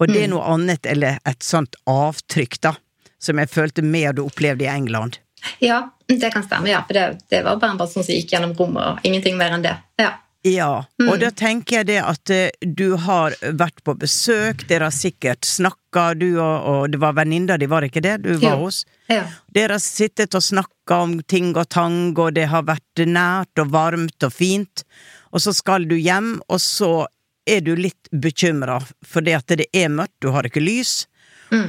Og 0.00 0.12
det 0.12 0.26
er 0.26 0.32
noe 0.34 0.44
annet, 0.52 0.84
eller 0.84 1.16
et 1.24 1.44
sånt 1.44 1.80
avtrykk, 1.88 2.60
da, 2.68 2.74
som 3.16 3.40
jeg 3.40 3.48
følte 3.48 3.84
mer 3.84 4.12
du 4.12 4.26
opplevde 4.26 4.68
i 4.68 4.70
England. 4.72 5.16
Ja, 5.64 5.80
det 6.06 6.28
kan 6.34 6.44
stemme. 6.44 6.68
ja, 6.68 6.82
For 6.84 6.98
det, 6.98 7.06
det 7.32 7.42
var 7.46 7.56
bare 7.56 7.72
en 7.72 7.80
person 7.80 8.04
som 8.04 8.14
gikk 8.14 8.36
gjennom 8.36 8.52
rommet, 8.58 8.84
og 8.84 9.08
ingenting 9.08 9.40
mer 9.40 9.56
enn 9.56 9.64
det. 9.64 9.78
Ja. 9.96 10.12
Ja, 10.48 10.84
og 11.04 11.18
da 11.20 11.30
tenker 11.34 11.80
jeg 11.80 11.88
det 11.90 11.98
at 12.02 12.32
eh, 12.34 12.48
du 12.62 12.96
har 13.00 13.34
vært 13.42 13.82
på 13.86 13.94
besøk, 13.98 14.64
dere 14.70 14.88
har 14.88 14.94
sikkert 14.94 15.46
snakka, 15.46 16.12
du 16.18 16.28
og, 16.36 16.68
og 16.70 16.88
det 16.92 17.00
var 17.02 17.16
venninna 17.18 17.58
di, 17.60 17.68
var 17.70 17.84
det 17.84 17.92
ikke 17.92 18.04
det 18.06 18.16
du 18.24 18.32
var 18.36 18.54
ja. 18.54 18.56
hos? 18.62 18.82
ja. 19.10 19.24
Dere 19.54 19.76
har 19.78 19.84
sittet 19.84 20.36
og 20.38 20.44
snakka 20.44 21.02
om 21.04 21.18
ting 21.28 21.52
og 21.56 21.68
tang, 21.74 22.16
og 22.16 22.34
det 22.38 22.48
har 22.52 22.66
vært 22.68 23.04
nært 23.06 23.62
og 23.62 23.72
varmt 23.74 24.26
og 24.26 24.34
fint, 24.34 24.84
og 25.32 25.44
så 25.44 25.54
skal 25.56 25.88
du 25.88 25.96
hjem, 25.98 26.36
og 26.48 26.60
så 26.62 26.92
er 27.48 27.62
du 27.64 27.74
litt 27.76 28.10
bekymra 28.12 28.78
fordi 29.08 29.34
at 29.36 29.56
det 29.56 29.68
er 29.76 29.88
mørkt, 29.92 30.18
du 30.20 30.30
har 30.34 30.46
ikke 30.48 30.64
lys, 30.64 31.06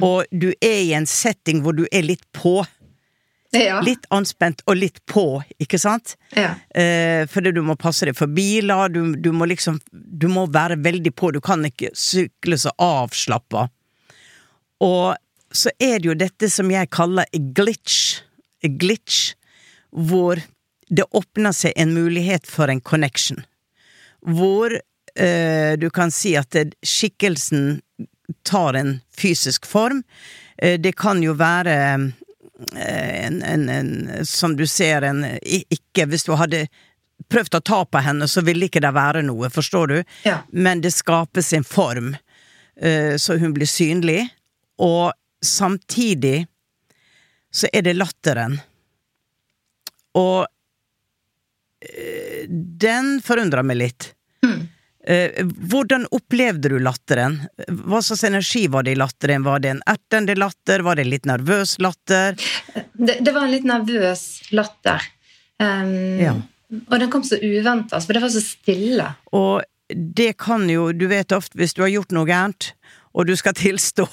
og 0.04 0.28
du 0.30 0.50
er 0.60 0.82
i 0.84 0.92
en 0.96 1.08
setting 1.08 1.62
hvor 1.64 1.76
du 1.76 1.86
er 1.90 2.04
litt 2.04 2.26
på. 2.36 2.60
Ja. 3.50 3.80
Litt 3.82 4.04
anspent 4.14 4.62
og 4.70 4.76
litt 4.78 5.00
på, 5.10 5.40
ikke 5.58 5.78
sant? 5.80 6.14
Ja. 6.36 6.52
Eh, 6.70 7.24
fordi 7.30 7.50
du 7.56 7.64
må 7.66 7.74
passe 7.80 8.06
deg 8.06 8.14
for 8.18 8.30
biler, 8.30 8.92
du, 8.94 9.16
du 9.18 9.32
må 9.34 9.48
liksom 9.50 9.80
Du 9.90 10.28
må 10.30 10.46
være 10.46 10.76
veldig 10.78 11.12
på, 11.18 11.32
du 11.34 11.40
kan 11.42 11.64
ikke 11.66 11.90
sykle 11.98 12.58
så 12.60 12.70
avslappa. 12.78 13.66
Og 14.86 15.16
så 15.50 15.72
er 15.82 15.98
det 15.98 16.08
jo 16.12 16.14
dette 16.14 16.50
som 16.52 16.70
jeg 16.70 16.92
kaller 16.94 17.26
a 17.26 17.42
glitch. 17.56 18.20
A 18.62 18.70
glitch, 18.70 19.34
hvor 19.90 20.38
det 20.90 21.08
åpner 21.10 21.54
seg 21.54 21.74
en 21.76 21.94
mulighet 21.94 22.46
for 22.46 22.70
en 22.70 22.80
connection. 22.80 23.42
Hvor 24.22 24.74
eh, 24.78 25.74
du 25.80 25.88
kan 25.90 26.14
si 26.14 26.36
at 26.38 26.54
skikkelsen 26.86 27.80
tar 28.46 28.78
en 28.78 29.00
fysisk 29.16 29.66
form. 29.66 30.02
Eh, 30.58 30.78
det 30.80 30.94
kan 30.98 31.22
jo 31.22 31.34
være 31.38 31.76
en, 32.76 33.42
en, 33.42 33.68
en 33.68 34.26
Som 34.26 34.56
du 34.56 34.66
ser, 34.66 35.02
en 35.02 35.24
Ikke 35.40 36.06
hvis 36.10 36.26
du 36.26 36.34
hadde 36.36 36.66
prøvd 37.30 37.58
å 37.58 37.60
ta 37.60 37.80
på 37.84 38.00
henne, 38.04 38.28
så 38.28 38.42
ville 38.44 38.66
ikke 38.66 38.82
det 38.82 38.92
være 38.96 39.22
noe, 39.26 39.50
forstår 39.52 39.90
du? 39.90 39.98
Ja. 40.24 40.40
Men 40.50 40.80
det 40.80 40.94
skapes 40.96 41.52
en 41.52 41.66
form, 41.68 42.14
eh, 42.80 43.16
så 43.20 43.36
hun 43.38 43.52
blir 43.56 43.68
synlig, 43.68 44.22
og 44.80 45.12
samtidig 45.44 46.46
så 47.52 47.68
er 47.72 47.84
det 47.84 47.98
latteren. 47.98 48.56
Og 50.16 50.46
eh, 51.84 52.48
den 52.48 53.18
forundrer 53.24 53.66
meg 53.66 53.82
litt. 53.82 54.10
Eh, 55.06 55.44
Hvordan 55.44 56.04
opplevde 56.12 56.68
du 56.68 56.78
latteren? 56.82 57.38
Hva 57.68 58.02
slags 58.04 58.24
energi 58.28 58.66
var 58.68 58.84
det 58.84 58.92
i 58.92 59.00
latteren? 59.00 59.44
Var 59.46 59.62
det 59.64 59.70
en 59.74 59.82
ertende 59.88 60.36
latter? 60.36 60.84
Var 60.84 60.96
det 60.98 61.06
en 61.06 61.12
litt 61.14 61.28
nervøs 61.30 61.78
latter? 61.80 62.36
Det, 62.92 63.18
det 63.24 63.32
var 63.32 63.46
en 63.46 63.54
litt 63.54 63.68
nervøs 63.68 64.24
latter. 64.52 65.04
Um, 65.60 65.94
Ja. 66.20 66.36
Og 66.86 67.00
den 67.02 67.10
kom 67.10 67.24
så 67.26 67.34
uventa, 67.42 67.98
for 67.98 68.14
det 68.14 68.20
var 68.22 68.30
så 68.30 68.40
stille. 68.44 69.08
Og 69.34 69.64
det 69.90 70.36
kan 70.38 70.68
jo, 70.70 70.92
du 70.94 71.08
vet 71.10 71.32
ofte 71.34 71.58
hvis 71.58 71.74
du 71.74 71.80
har 71.82 71.90
gjort 71.90 72.12
noe 72.14 72.28
gærent, 72.28 72.68
og 73.12 73.26
du 73.26 73.34
skal 73.36 73.54
tilstå, 73.58 74.06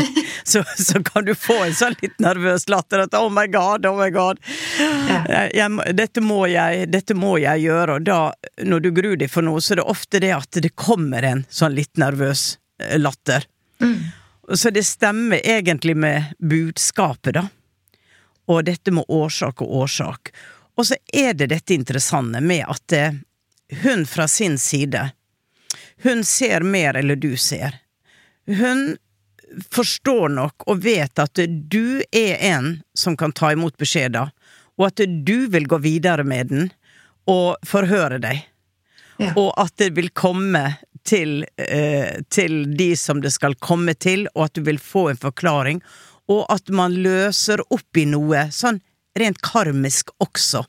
så, 0.52 0.64
så 0.76 1.02
kan 1.06 1.24
du 1.24 1.34
få 1.38 1.56
en 1.64 1.74
sånn 1.76 1.94
litt 2.02 2.16
nervøs 2.22 2.66
latter 2.72 3.04
at 3.04 3.14
oh 3.14 3.28
my 3.30 3.46
god, 3.50 3.86
oh 3.86 3.98
my 3.98 4.10
god. 4.14 4.40
Ja. 4.80 5.46
jeg, 5.54 5.94
dette, 5.94 6.22
må 6.24 6.42
jeg, 6.50 6.88
dette 6.90 7.14
må 7.14 7.36
jeg 7.38 7.68
gjøre, 7.68 8.00
og 8.00 8.08
da, 8.08 8.20
når 8.66 8.86
du 8.86 8.90
gruer 8.96 9.20
deg 9.20 9.30
for 9.30 9.46
noe, 9.46 9.62
så 9.62 9.76
er 9.76 9.82
det 9.82 9.90
ofte 9.94 10.22
det 10.24 10.32
at 10.34 10.62
det 10.66 10.74
kommer 10.74 11.26
en 11.26 11.44
sånn 11.50 11.78
litt 11.78 11.94
nervøs 12.00 12.56
latter. 12.98 13.46
latter. 13.46 13.46
Så 14.54 14.70
det 14.70 14.84
stemmer 14.84 15.40
egentlig 15.44 15.96
med 15.96 16.24
budskapet, 16.38 17.34
da. 17.34 17.46
Og 18.46 18.64
dette 18.64 18.90
med 18.90 19.04
årsak 19.08 19.62
og 19.62 19.76
årsak. 19.84 20.32
Og 20.74 20.86
så 20.86 20.96
er 21.12 21.34
det 21.34 21.52
dette 21.52 21.74
interessante 21.74 22.40
med 22.40 22.64
at 22.66 22.92
eh, 22.92 23.14
hun 23.84 24.06
fra 24.06 24.26
sin 24.28 24.58
side, 24.58 25.10
hun 26.02 26.24
ser 26.24 26.60
mer 26.66 26.96
eller 26.98 27.16
du 27.16 27.36
ser. 27.36 27.78
Hun 28.46 28.96
forstår 29.70 30.28
nok 30.36 30.66
og 30.70 30.82
vet 30.84 31.18
at 31.18 31.40
du 31.72 32.02
er 32.12 32.36
en 32.52 32.80
som 32.94 33.16
kan 33.18 33.34
ta 33.34 33.52
imot 33.52 33.76
beskjeder, 33.80 34.30
og 34.78 34.86
at 34.86 35.02
du 35.26 35.48
vil 35.52 35.66
gå 35.68 35.80
videre 35.82 36.24
med 36.24 36.52
den 36.52 36.70
og 37.28 37.58
forhøre 37.66 38.20
deg. 38.22 38.44
Ja. 39.20 39.34
Og 39.36 39.52
at 39.60 39.74
det 39.76 39.90
vil 39.98 40.08
komme 40.16 40.78
til, 41.04 41.44
eh, 41.56 42.20
til 42.32 42.76
de 42.76 42.94
som 42.96 43.20
det 43.20 43.32
skal 43.34 43.56
komme 43.60 43.94
til, 43.94 44.26
og 44.34 44.48
at 44.48 44.54
du 44.54 44.64
vil 44.64 44.78
få 44.80 45.10
en 45.10 45.20
forklaring, 45.20 45.82
og 46.30 46.46
at 46.52 46.70
man 46.70 46.94
løser 46.94 47.60
opp 47.68 47.96
i 47.96 48.06
noe 48.08 48.46
sånn 48.54 48.80
rent 49.18 49.40
karmisk 49.42 50.12
også. 50.22 50.64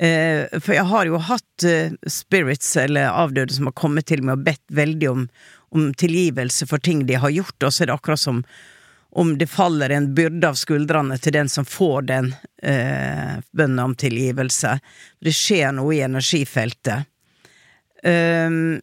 Eh, 0.00 0.46
for 0.60 0.72
jeg 0.76 0.86
har 0.88 1.08
jo 1.08 1.20
hatt 1.20 1.64
eh, 1.66 1.92
spirits, 2.08 2.76
eller 2.80 3.10
avdøde, 3.10 3.52
som 3.52 3.68
har 3.68 3.76
kommet 3.76 4.08
til 4.08 4.22
meg 4.24 4.38
og 4.38 4.46
bedt 4.46 4.64
veldig 4.72 5.10
om, 5.10 5.26
om 5.70 5.94
tilgivelse 5.94 6.66
for 6.66 6.78
ting 6.78 7.06
de 7.06 7.18
har 7.22 7.30
gjort, 7.30 7.62
og 7.62 7.72
så 7.72 7.84
er 7.84 7.90
det 7.90 7.96
akkurat 7.98 8.20
som 8.20 8.44
om 9.12 9.38
det 9.38 9.46
faller 9.50 9.90
en 9.90 10.12
byrde 10.14 10.48
av 10.48 10.54
skuldrene 10.54 11.16
til 11.18 11.34
den 11.34 11.48
som 11.50 11.66
får 11.66 12.02
den 12.06 12.28
eh, 12.62 13.40
bønnen 13.50 13.82
om 13.82 13.94
tilgivelse. 13.98 14.76
Det 15.18 15.34
skjer 15.34 15.74
noe 15.74 15.96
i 15.96 16.04
energifeltet. 16.06 17.08
Um, 18.04 18.78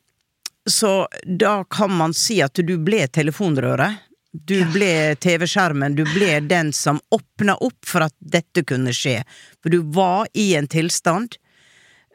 så 0.67 1.08
da 1.23 1.63
kan 1.63 1.93
man 1.95 2.13
si 2.13 2.41
at 2.43 2.60
du 2.60 2.76
ble 2.78 3.06
telefonrøret. 3.08 4.04
Du 4.32 4.60
ble 4.73 5.15
TV-skjermen, 5.15 5.95
du 5.95 6.04
ble 6.12 6.41
den 6.43 6.73
som 6.76 7.00
åpna 7.15 7.56
opp 7.63 7.88
for 7.88 8.06
at 8.06 8.13
dette 8.19 8.65
kunne 8.67 8.91
skje. 8.93 9.21
For 9.63 9.71
du 9.71 9.80
var 9.95 10.28
i 10.36 10.52
en 10.60 10.67
tilstand. 10.67 11.39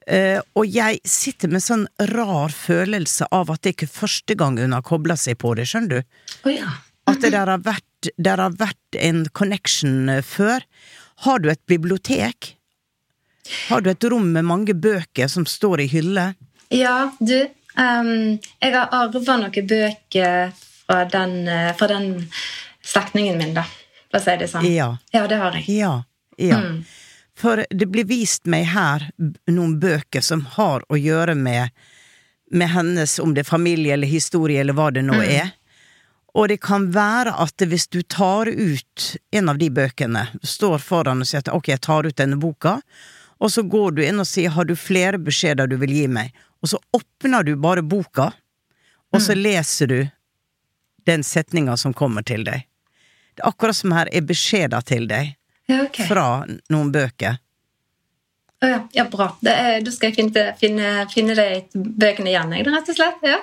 Uh, 0.03 0.41
og 0.59 0.67
jeg 0.67 0.99
sitter 1.07 1.51
med 1.53 1.63
sånn 1.63 1.85
rar 2.11 2.55
følelse 2.55 3.29
av 3.31 3.53
at 3.55 3.63
det 3.63 3.77
ikke 3.77 3.87
er 3.89 3.95
første 3.95 4.37
gang 4.39 4.59
hun 4.59 4.75
har 4.75 4.83
kobla 4.87 5.17
seg 5.21 5.39
på 5.43 5.55
det, 5.59 5.69
skjønner 5.71 6.03
du? 6.03 6.17
Å 6.49 6.55
ja. 6.55 6.73
At 7.11 7.23
det 7.23 7.33
der 7.35 7.51
har 7.51 7.63
vært, 7.63 8.11
der 8.17 8.43
har 8.43 8.59
vært 8.59 8.99
en 8.99 9.25
connection 9.35 10.11
eh, 10.11 10.23
før. 10.23 10.63
Har 11.27 11.43
du 11.43 11.51
et 11.51 11.63
bibliotek? 11.71 12.55
Har 13.69 13.83
du 13.83 13.91
et 13.91 14.05
rom 14.07 14.31
med 14.35 14.47
mange 14.47 14.75
bøker 14.75 15.31
som 15.31 15.47
står 15.47 15.83
i 15.85 15.89
hylle? 15.91 16.33
Ja, 16.73 17.13
du. 17.19 17.41
Um, 17.75 18.39
jeg 18.61 18.75
har 18.75 18.93
arva 18.95 19.37
noen 19.41 19.67
bøker 19.69 20.53
fra 20.87 21.05
den, 21.11 21.49
eh, 21.49 21.73
fra 21.77 21.89
den 21.91 22.29
slektningen 22.83 23.39
min, 23.39 23.55
da. 23.57 23.67
For 24.11 24.21
å 24.21 24.25
si 24.25 24.37
det 24.39 24.51
sånn. 24.53 24.67
Ja. 24.71 24.93
Ja, 25.15 25.27
det 25.27 25.41
har 25.41 25.57
jeg. 25.59 25.67
Ja. 25.81 25.95
ja. 26.39 26.61
Mm. 26.61 26.83
For 27.39 27.65
det 27.71 27.89
blir 27.89 28.05
vist 28.05 28.47
meg 28.51 28.69
her 28.75 29.09
noen 29.51 29.79
bøker 29.81 30.25
som 30.25 30.45
har 30.57 30.85
å 30.93 30.99
gjøre 31.01 31.35
med, 31.35 31.73
med 32.53 32.71
hennes, 32.75 33.19
om 33.19 33.35
det 33.35 33.47
er 33.47 33.51
familie 33.51 33.97
eller 33.97 34.11
historie 34.11 34.61
eller 34.61 34.77
hva 34.77 34.91
det 34.93 35.05
nå 35.07 35.19
er. 35.25 35.55
Og 36.33 36.49
det 36.49 36.63
kan 36.65 36.89
være 36.93 37.35
at 37.45 37.61
hvis 37.69 37.89
du 37.93 38.01
tar 38.03 38.49
ut 38.49 39.09
en 39.37 39.49
av 39.53 39.59
de 39.61 39.69
bøkene, 39.73 40.27
står 40.43 40.79
foran 40.81 41.21
og 41.25 41.29
sier 41.29 41.45
at 41.45 41.53
ok, 41.53 41.73
jeg 41.75 41.85
tar 41.85 42.09
ut 42.09 42.17
denne 42.17 42.39
boka, 42.41 42.79
og 43.43 43.51
så 43.53 43.65
går 43.67 43.99
du 43.99 44.05
inn 44.05 44.23
og 44.23 44.29
sier 44.29 44.55
har 44.55 44.69
du 44.69 44.77
flere 44.79 45.21
beskjeder 45.21 45.69
du 45.69 45.77
vil 45.81 45.93
gi 45.93 46.07
meg, 46.09 46.33
og 46.63 46.73
så 46.73 46.81
åpner 46.97 47.45
du 47.45 47.57
bare 47.61 47.85
boka, 47.85 48.31
og 49.13 49.21
så 49.21 49.37
leser 49.37 49.91
du 49.91 49.99
den 51.05 51.25
setninga 51.27 51.77
som 51.77 51.93
kommer 51.93 52.25
til 52.25 52.47
deg. 52.47 52.65
Det 53.35 53.43
er 53.43 53.51
akkurat 53.51 53.77
som 53.77 53.93
her 53.93 54.09
er 54.13 54.25
beskjeder 54.25 54.85
til 54.89 55.09
deg 55.11 55.35
Ja, 55.71 55.83
okay. 55.85 56.07
fra 56.09 56.27
noen 56.73 56.91
bøker. 56.95 57.39
Å 58.63 58.69
ja, 58.71 58.81
ja, 58.95 59.05
bra. 59.11 59.29
Det 59.43 59.53
er, 59.53 59.81
da 59.83 59.93
skal 59.95 60.11
jeg 60.11 60.19
finne, 60.21 60.45
finne, 60.59 60.91
finne 61.11 61.35
de 61.39 61.47
bøkene 61.75 62.31
igjen, 62.31 62.53
jeg, 62.55 62.67
rett 62.71 62.91
og 62.93 62.99
slett. 62.99 63.25
Ja. 63.27 63.39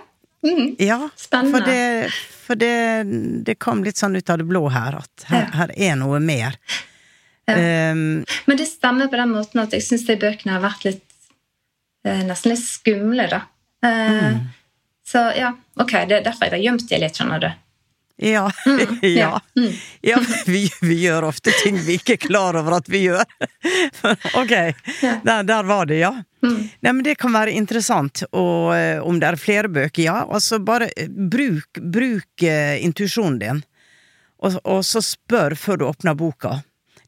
mm. 0.47 0.67
Ja, 0.79 0.99
Spennende. 1.19 1.57
for, 1.57 1.65
det, 1.67 2.11
for 2.45 2.59
det, 2.59 2.75
det 3.47 3.57
kom 3.59 3.83
litt 3.83 3.99
sånn 3.99 4.15
ut 4.15 4.29
av 4.31 4.39
det 4.39 4.47
blå 4.47 4.65
her, 4.71 4.99
at 5.01 5.25
her, 5.31 5.49
her 5.55 5.73
er 5.75 5.99
noe 5.99 6.21
mer. 6.23 6.55
Um, 7.49 8.23
Men 8.45 8.59
det 8.59 8.67
stemmer 8.69 9.09
på 9.09 9.17
den 9.17 9.31
måten 9.33 9.63
at 9.63 9.73
jeg 9.73 9.81
syns 9.81 10.05
de 10.05 10.15
bøkene 10.21 10.53
har 10.53 10.61
vært 10.61 10.83
litt 10.85 11.05
eh, 12.05 12.19
Nesten 12.27 12.51
litt 12.53 12.61
skumle, 12.61 13.25
da. 13.31 13.39
Eh, 13.81 14.35
Så 15.09 15.23
ja, 15.33 15.55
ok, 15.81 15.95
det 16.05 16.19
er 16.19 16.27
derfor 16.27 16.45
jeg 16.45 16.53
har 16.53 16.61
gjemt 16.67 16.85
de 16.91 16.99
litt, 17.01 17.17
skjønner 17.17 17.41
du. 17.41 17.49
ja, 18.33 18.51
ja. 19.01 19.41
Mm. 19.55 19.71
ja 20.01 20.17
vi, 20.45 20.65
vi 20.81 20.95
gjør 21.05 21.29
ofte 21.29 21.53
ting 21.63 21.77
vi 21.85 21.95
ikke 21.99 22.17
er 22.17 22.23
klar 22.25 22.57
over 22.59 22.75
at 22.79 22.89
vi 22.91 23.05
gjør. 23.05 23.23
ok, 24.41 24.51
der, 25.23 25.43
der 25.47 25.63
var 25.63 25.87
det, 25.87 26.01
ja. 26.01 26.11
Mm. 26.43 26.57
Nei, 26.79 26.91
men 26.91 27.03
Det 27.03 27.15
kan 27.19 27.33
være 27.35 27.55
interessant, 27.55 28.23
og 28.31 28.75
eh, 28.75 28.99
om 28.99 29.19
det 29.19 29.31
er 29.31 29.39
flere 29.39 29.71
bøker, 29.71 30.03
ja. 30.03 30.17
Altså, 30.27 30.59
bare 30.59 30.91
eh, 30.95 31.07
bruk, 31.07 31.79
bruk 31.79 32.43
uh, 32.43 32.75
intuisjonen 32.83 33.39
din, 33.39 33.63
og, 34.43 34.59
og 34.63 34.83
så 34.87 35.03
spør 35.03 35.55
før 35.59 35.79
du 35.79 35.87
åpner 35.87 36.19
boka. 36.19 36.59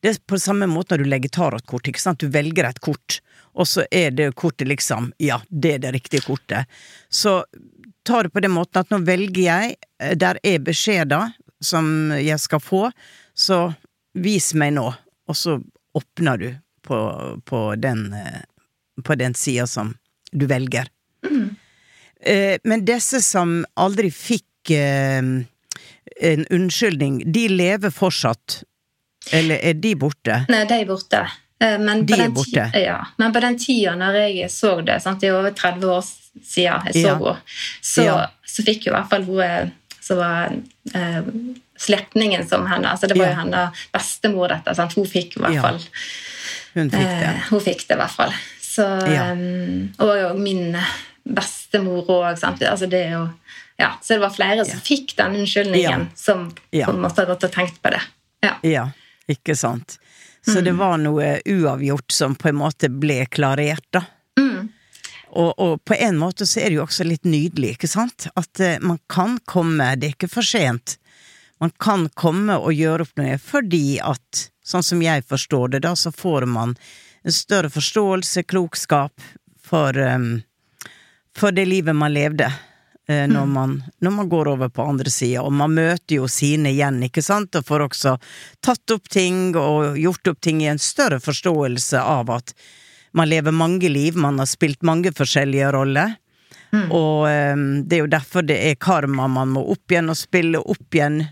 Det 0.02 0.10
er 0.10 0.22
på 0.28 0.40
samme 0.42 0.68
måte 0.70 0.96
når 0.96 1.04
du 1.04 1.12
legger 1.12 1.34
tarotkort, 1.36 1.88
ikke 1.88 2.02
sant. 2.02 2.22
Du 2.22 2.32
velger 2.34 2.66
et 2.68 2.82
kort, 2.82 3.20
og 3.54 3.68
så 3.70 3.86
er 3.92 4.14
det 4.18 4.32
kortet 4.40 4.70
liksom 4.70 5.12
Ja, 5.22 5.42
det 5.50 5.76
er 5.76 5.84
det 5.86 5.94
riktige 5.98 6.26
kortet. 6.26 6.70
Så 7.10 7.44
ta 8.04 8.24
det 8.24 8.34
på 8.34 8.42
den 8.42 8.56
måten 8.56 8.82
at 8.82 8.90
nå 8.90 9.02
velger 9.06 9.44
jeg, 9.46 9.76
eh, 10.02 10.16
der 10.18 10.40
er 10.44 10.64
beskjeder 10.66 11.36
som 11.62 12.12
jeg 12.18 12.40
skal 12.42 12.64
få, 12.64 12.88
så 13.38 13.74
vis 14.18 14.52
meg 14.58 14.74
nå, 14.80 14.88
og 15.30 15.38
så 15.38 15.60
åpner 15.96 16.42
du 16.42 16.50
på, 16.82 16.98
på 17.46 17.60
den 17.78 18.08
eh, 18.18 18.42
på 19.02 19.16
den 19.16 19.34
sida 19.38 19.68
som 19.68 19.96
du 20.32 20.46
velger. 20.46 20.90
Mm. 21.26 21.56
Men 22.64 22.84
disse 22.86 23.18
som 23.26 23.64
aldri 23.82 24.12
fikk 24.14 24.70
eh, 24.76 25.24
en 26.22 26.44
unnskyldning, 26.54 27.32
de 27.34 27.48
lever 27.50 27.90
fortsatt. 27.90 28.62
Eller 29.32 29.60
er 29.62 29.74
de 29.74 29.96
borte? 29.96 30.46
Nei, 30.50 30.64
de 30.66 30.74
er 30.82 30.86
borte. 30.90 31.22
Eh, 31.62 31.78
Men 31.78 32.06
De 32.06 32.14
på 32.14 32.18
er 32.20 32.24
den 32.24 32.34
ti- 32.34 32.38
borte. 32.40 32.82
Ja, 32.82 33.06
men 33.18 33.34
på 33.34 33.42
den 33.42 33.58
tida 33.58 33.96
når 33.96 34.14
jeg 34.18 34.50
så 34.50 34.84
det, 34.86 35.02
sant, 35.02 35.20
det 35.22 35.30
er 35.30 35.38
over 35.38 35.52
30 35.52 35.86
år 35.94 36.02
siden 36.02 36.86
jeg 36.88 36.94
så 36.94 37.08
Ja. 37.08 37.16
henne, 37.16 37.38
så, 37.82 38.04
Ja. 38.06 38.28
så 38.48 38.64
fikk 38.66 38.86
jo 38.88 38.92
i 38.94 38.96
hvert 38.96 39.10
fall 39.10 39.24
hun 39.24 39.40
eh, 39.42 39.70
som 40.02 40.18
var 40.18 40.52
eh, 40.96 41.22
slektningen 41.78 42.48
som 42.50 42.66
henne 42.68 42.88
altså 42.90 43.08
Det 43.08 43.18
var 43.18 43.28
jo 43.28 43.40
hennes 43.42 43.86
bestemor, 43.94 44.48
dette. 44.50 44.74
Sant? 44.76 44.94
Hun 44.94 45.06
fikk 45.06 45.38
i 45.38 45.40
hvert 45.40 45.62
fall 45.62 45.80
Hun 46.74 46.90
fikk 46.90 47.02
det. 47.04 47.28
Eh, 47.30 47.42
hun 47.50 47.60
fikk 47.62 47.88
det 47.88 47.96
i 47.96 48.00
hvert 48.02 48.12
fall. 48.16 48.34
Så, 48.62 48.86
um, 48.88 49.94
og 50.00 50.40
min 50.40 50.78
bestemor 51.28 52.06
òg. 52.08 52.40
Altså 52.42 52.88
det 52.90 53.06
er 53.06 53.12
jo 53.12 53.30
ja, 53.80 53.92
Så 54.02 54.14
det 54.16 54.22
var 54.22 54.30
flere 54.30 54.64
som 54.66 54.80
fikk 54.80 55.16
den 55.18 55.36
unnskyldningen, 55.42 56.08
Ja. 56.10 56.16
som 56.16 56.52
på 56.52 56.90
en 56.90 57.02
måte 57.02 57.18
har 57.18 57.26
gått 57.26 57.44
og 57.44 57.52
tenkt 57.52 57.82
på 57.82 57.90
det. 57.92 58.02
Ja. 58.44 58.56
Ja, 58.64 58.90
ikke 59.34 59.56
sant. 59.58 59.98
Så 60.46 60.63
det 60.65 60.74
var 60.74 60.98
noe 60.98 61.36
uavgjort 61.46 62.12
som 62.12 62.34
på 62.36 62.50
en 62.50 62.58
måte 62.63 62.89
ble 62.89 63.26
klarert, 63.30 63.86
da. 63.94 64.06
Og, 65.32 65.60
og 65.60 65.84
på 65.88 65.96
en 65.96 66.17
måte 66.20 66.46
så 66.48 66.60
er 66.60 66.72
det 66.72 66.80
jo 66.80 66.84
også 66.84 67.06
litt 67.08 67.28
nydelig, 67.28 67.76
ikke 67.76 67.88
sant? 67.88 68.28
At 68.36 68.60
uh, 68.60 68.76
man 68.84 69.00
kan 69.12 69.38
komme, 69.48 69.94
det 69.96 70.10
er 70.10 70.15
ikke 70.17 70.32
for 70.32 70.46
sent. 70.46 70.98
Man 71.62 71.72
kan 71.80 72.10
komme 72.20 72.58
og 72.58 72.74
gjøre 72.76 73.06
opp 73.06 73.22
noe 73.22 73.38
fordi 73.39 74.02
at, 74.04 74.48
sånn 74.65 74.84
som 74.84 75.04
jeg 75.04 75.24
forstår 75.30 75.76
det, 75.76 75.84
da, 75.86 75.94
så 75.96 76.12
får 76.12 76.50
man 76.50 76.76
en 77.24 77.36
større 77.36 77.70
forståelse, 77.72 78.44
klokskap, 78.50 79.24
for, 79.62 79.96
um, 79.96 80.41
for 81.38 81.56
det 81.56 81.67
livet 81.70 81.96
man 81.96 82.12
levde. 82.12 82.50
Eh, 83.10 83.28
Når, 83.28 83.46
man, 83.46 83.84
når 84.00 84.12
man 84.12 84.30
går 84.30 84.52
over 84.54 84.70
på 84.70 84.86
andre 84.86 85.10
sida, 85.10 85.42
og 85.42 85.54
man 85.54 85.74
møter 85.74 86.18
jo 86.20 86.28
sine 86.28 86.72
igjen, 86.74 87.02
ikke 87.08 87.24
sant, 87.26 87.56
og 87.56 87.68
får 87.68 87.88
også 87.88 88.18
tatt 88.62 88.96
opp 88.96 89.10
ting 89.10 89.56
og 89.56 89.98
gjort 89.98 90.34
opp 90.34 90.42
ting 90.42 90.62
i 90.64 90.72
en 90.72 90.82
større 90.82 91.20
forståelse 91.20 92.02
av 92.02 92.32
at 92.32 92.56
man 93.14 93.28
lever 93.28 93.52
mange 93.52 93.90
liv, 93.92 94.16
man 94.16 94.40
har 94.40 94.48
spilt 94.48 94.82
mange 94.88 95.12
forskjellige 95.12 95.72
roller. 95.76 96.16
Og 96.72 97.28
um, 97.28 97.64
det 97.84 97.98
er 97.98 98.04
jo 98.06 98.12
derfor 98.12 98.46
det 98.48 98.56
er 98.70 98.78
karma 98.80 99.28
man 99.28 99.52
må 99.52 99.64
opp 99.74 99.92
igjen 99.92 100.12
og 100.12 100.16
spille 100.16 100.62
opp 100.62 100.96
igjen. 100.96 101.26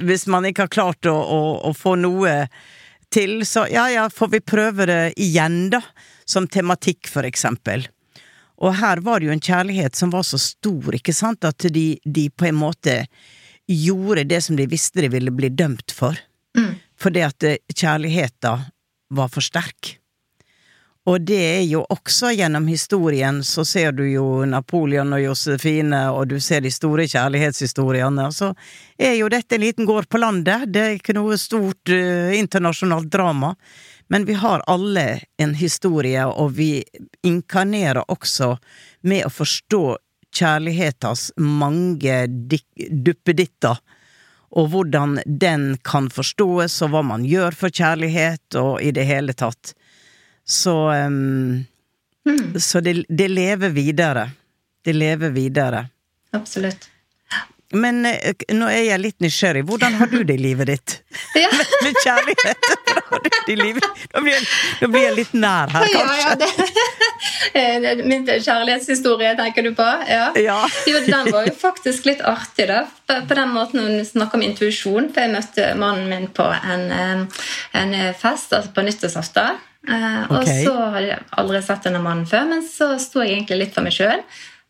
Hvis 0.00 0.24
man 0.32 0.48
ikke 0.48 0.64
har 0.64 0.72
klart 0.72 1.08
å, 1.10 1.12
å, 1.12 1.40
å 1.68 1.74
få 1.76 1.98
noe 2.00 2.32
til, 3.12 3.42
så 3.44 3.66
ja 3.68 3.90
ja, 3.92 4.06
får 4.08 4.32
vi 4.32 4.40
prøve 4.40 4.86
det 4.88 5.02
igjen, 5.20 5.66
da. 5.74 5.82
Som 6.24 6.46
tematikk, 6.48 7.10
for 7.10 7.26
eksempel. 7.26 7.88
Og 8.60 8.74
her 8.76 9.00
var 9.04 9.20
det 9.20 9.30
jo 9.30 9.34
en 9.34 9.42
kjærlighet 9.42 9.96
som 9.96 10.12
var 10.12 10.26
så 10.28 10.38
stor, 10.40 10.94
ikke 10.96 11.14
sant, 11.16 11.44
at 11.48 11.64
de, 11.72 11.94
de 12.04 12.26
på 12.30 12.50
en 12.50 12.58
måte 12.60 12.96
gjorde 13.70 14.26
det 14.28 14.42
som 14.44 14.58
de 14.58 14.66
visste 14.68 15.00
de 15.04 15.08
ville 15.12 15.32
bli 15.32 15.48
dømt 15.48 15.94
for. 15.94 16.18
Fordi 17.00 17.24
at 17.24 17.46
eh, 17.46 17.62
kjærligheten 17.72 18.68
var 19.16 19.32
for 19.32 19.44
sterk. 19.44 19.96
Og 21.08 21.22
det 21.24 21.40
er 21.40 21.62
jo 21.64 21.80
også 21.88 22.34
gjennom 22.36 22.66
historien, 22.68 23.40
så 23.44 23.64
ser 23.64 23.94
du 23.96 24.02
jo 24.04 24.44
Napoleon 24.46 25.14
og 25.16 25.22
Josefine, 25.22 26.02
og 26.12 26.28
du 26.28 26.36
ser 26.44 26.60
de 26.60 26.70
store 26.70 27.06
kjærlighetshistoriene, 27.08 28.26
og 28.28 28.36
så 28.36 28.50
er 29.00 29.16
jo 29.16 29.30
dette 29.32 29.56
en 29.56 29.64
liten 29.64 29.88
gård 29.88 30.10
på 30.12 30.20
landet, 30.20 30.68
det 30.68 30.82
er 30.82 30.98
ikke 30.98 31.16
noe 31.16 31.38
stort 31.40 31.88
uh, 31.88 32.28
internasjonalt 32.36 33.08
drama, 33.10 33.54
men 34.12 34.24
vi 34.26 34.34
har 34.34 34.62
alle 34.66 35.20
en 35.38 35.54
historie, 35.54 36.24
og 36.26 36.56
vi 36.58 36.82
inkarnerer 37.22 38.02
også 38.10 38.56
med 39.06 39.22
å 39.26 39.30
forstå 39.30 39.84
kjærlighetens 40.34 41.28
mange 41.38 42.24
duppeditter, 43.06 43.78
og 44.50 44.72
hvordan 44.72 45.20
den 45.24 45.76
kan 45.86 46.10
forstås, 46.10 46.80
og 46.82 46.90
hva 46.90 47.04
man 47.06 47.22
gjør 47.22 47.54
for 47.54 47.70
kjærlighet, 47.70 48.58
og 48.58 48.82
i 48.82 48.90
det 48.90 49.06
hele 49.06 49.36
tatt. 49.38 49.76
Så 50.42 50.74
ehm, 50.90 51.66
Så 52.58 52.82
det, 52.82 53.04
det 53.08 53.28
lever 53.30 53.70
videre. 53.70 54.30
Det 54.82 54.92
lever 54.92 55.30
videre. 55.30 55.86
Absolutt. 56.34 56.89
Men 57.72 58.02
eh, 58.06 58.32
nå 58.56 58.66
er 58.66 58.82
jeg 58.88 59.00
litt 59.00 59.20
nysgjerrig. 59.22 59.62
Hvordan 59.68 59.94
har 60.00 60.10
du 60.10 60.22
det 60.26 60.34
i 60.34 60.42
livet 60.42 60.66
ditt? 60.72 60.96
Ja. 61.38 61.48
Med 61.84 61.94
kjærlighet? 62.02 62.66
Hvordan 62.74 63.04
har 63.10 63.20
du 63.22 63.28
det 63.30 63.52
i 63.52 63.56
livet? 63.58 64.00
Nå 64.14 64.22
blir, 64.24 64.34
jeg, 64.34 64.46
nå 64.80 64.88
blir 64.90 65.04
jeg 65.04 65.14
litt 65.20 65.34
nær 65.38 65.70
her, 65.74 65.86
kanskje. 65.94 66.18
ja, 66.24 66.34
det, 66.40 66.50
Eh, 67.56 68.00
Min 68.06 68.26
kjærlighetshistorie, 68.28 69.32
tenker 69.38 69.64
du 69.66 69.70
på? 69.74 69.84
Ja. 70.08 70.28
Ja. 70.38 70.58
Jo, 70.86 71.00
den 71.06 71.30
var 71.34 71.46
jo 71.48 71.54
faktisk 71.58 72.06
litt 72.06 72.20
artig, 72.26 72.66
da. 72.70 72.84
På, 73.10 73.34
den 73.34 73.50
måten 73.54 73.82
hun 73.82 74.04
snakker 74.06 74.38
om 74.38 74.44
intuisjon. 74.46 75.08
For 75.14 75.24
jeg 75.24 75.32
møtte 75.34 75.66
mannen 75.80 76.06
min 76.12 76.28
på 76.36 76.46
en, 76.46 76.84
eh, 76.94 77.42
en 77.80 77.96
fest 78.18 78.54
altså 78.56 78.70
på 78.76 78.84
nyttårsaften. 78.86 79.58
Og 80.30 80.44
så 80.46 80.74
hadde 80.76 81.06
jeg 81.08 81.22
aldri 81.40 81.62
sett 81.64 81.86
denne 81.88 82.02
mannen 82.04 82.26
før, 82.28 82.44
men 82.52 82.62
så 82.66 82.92
sto 83.02 83.22
jeg 83.24 83.38
egentlig 83.38 83.62
litt 83.64 83.74
for 83.74 83.86
meg 83.86 83.96
sjøl. 83.96 84.22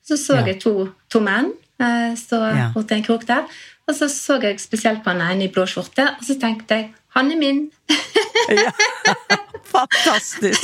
Så 0.07 0.17
så 0.21 0.39
Ja. 0.41 0.47
jeg 0.47 0.61
to, 0.63 0.89
to 1.11 1.21
menn 1.21 1.51
eh, 1.81 2.15
stå 2.17 2.41
Ja. 2.57 2.71
en 2.77 3.03
krok 3.07 3.27
der. 3.27 3.45
Og 3.89 3.95
så 3.97 4.07
så 4.09 4.41
jeg 4.43 4.61
spesielt 4.61 5.03
på 5.03 5.11
han 5.11 5.21
ene 5.21 5.45
i 5.45 5.49
blå 5.53 5.65
skjorte, 5.67 6.05
og 6.19 6.25
så 6.25 6.39
tenkte 6.41 6.75
jeg 6.75 6.93
han 7.17 7.31
er 7.33 7.37
min. 7.37 7.71
Ja. 8.51 8.73
Fantastisk! 9.71 10.61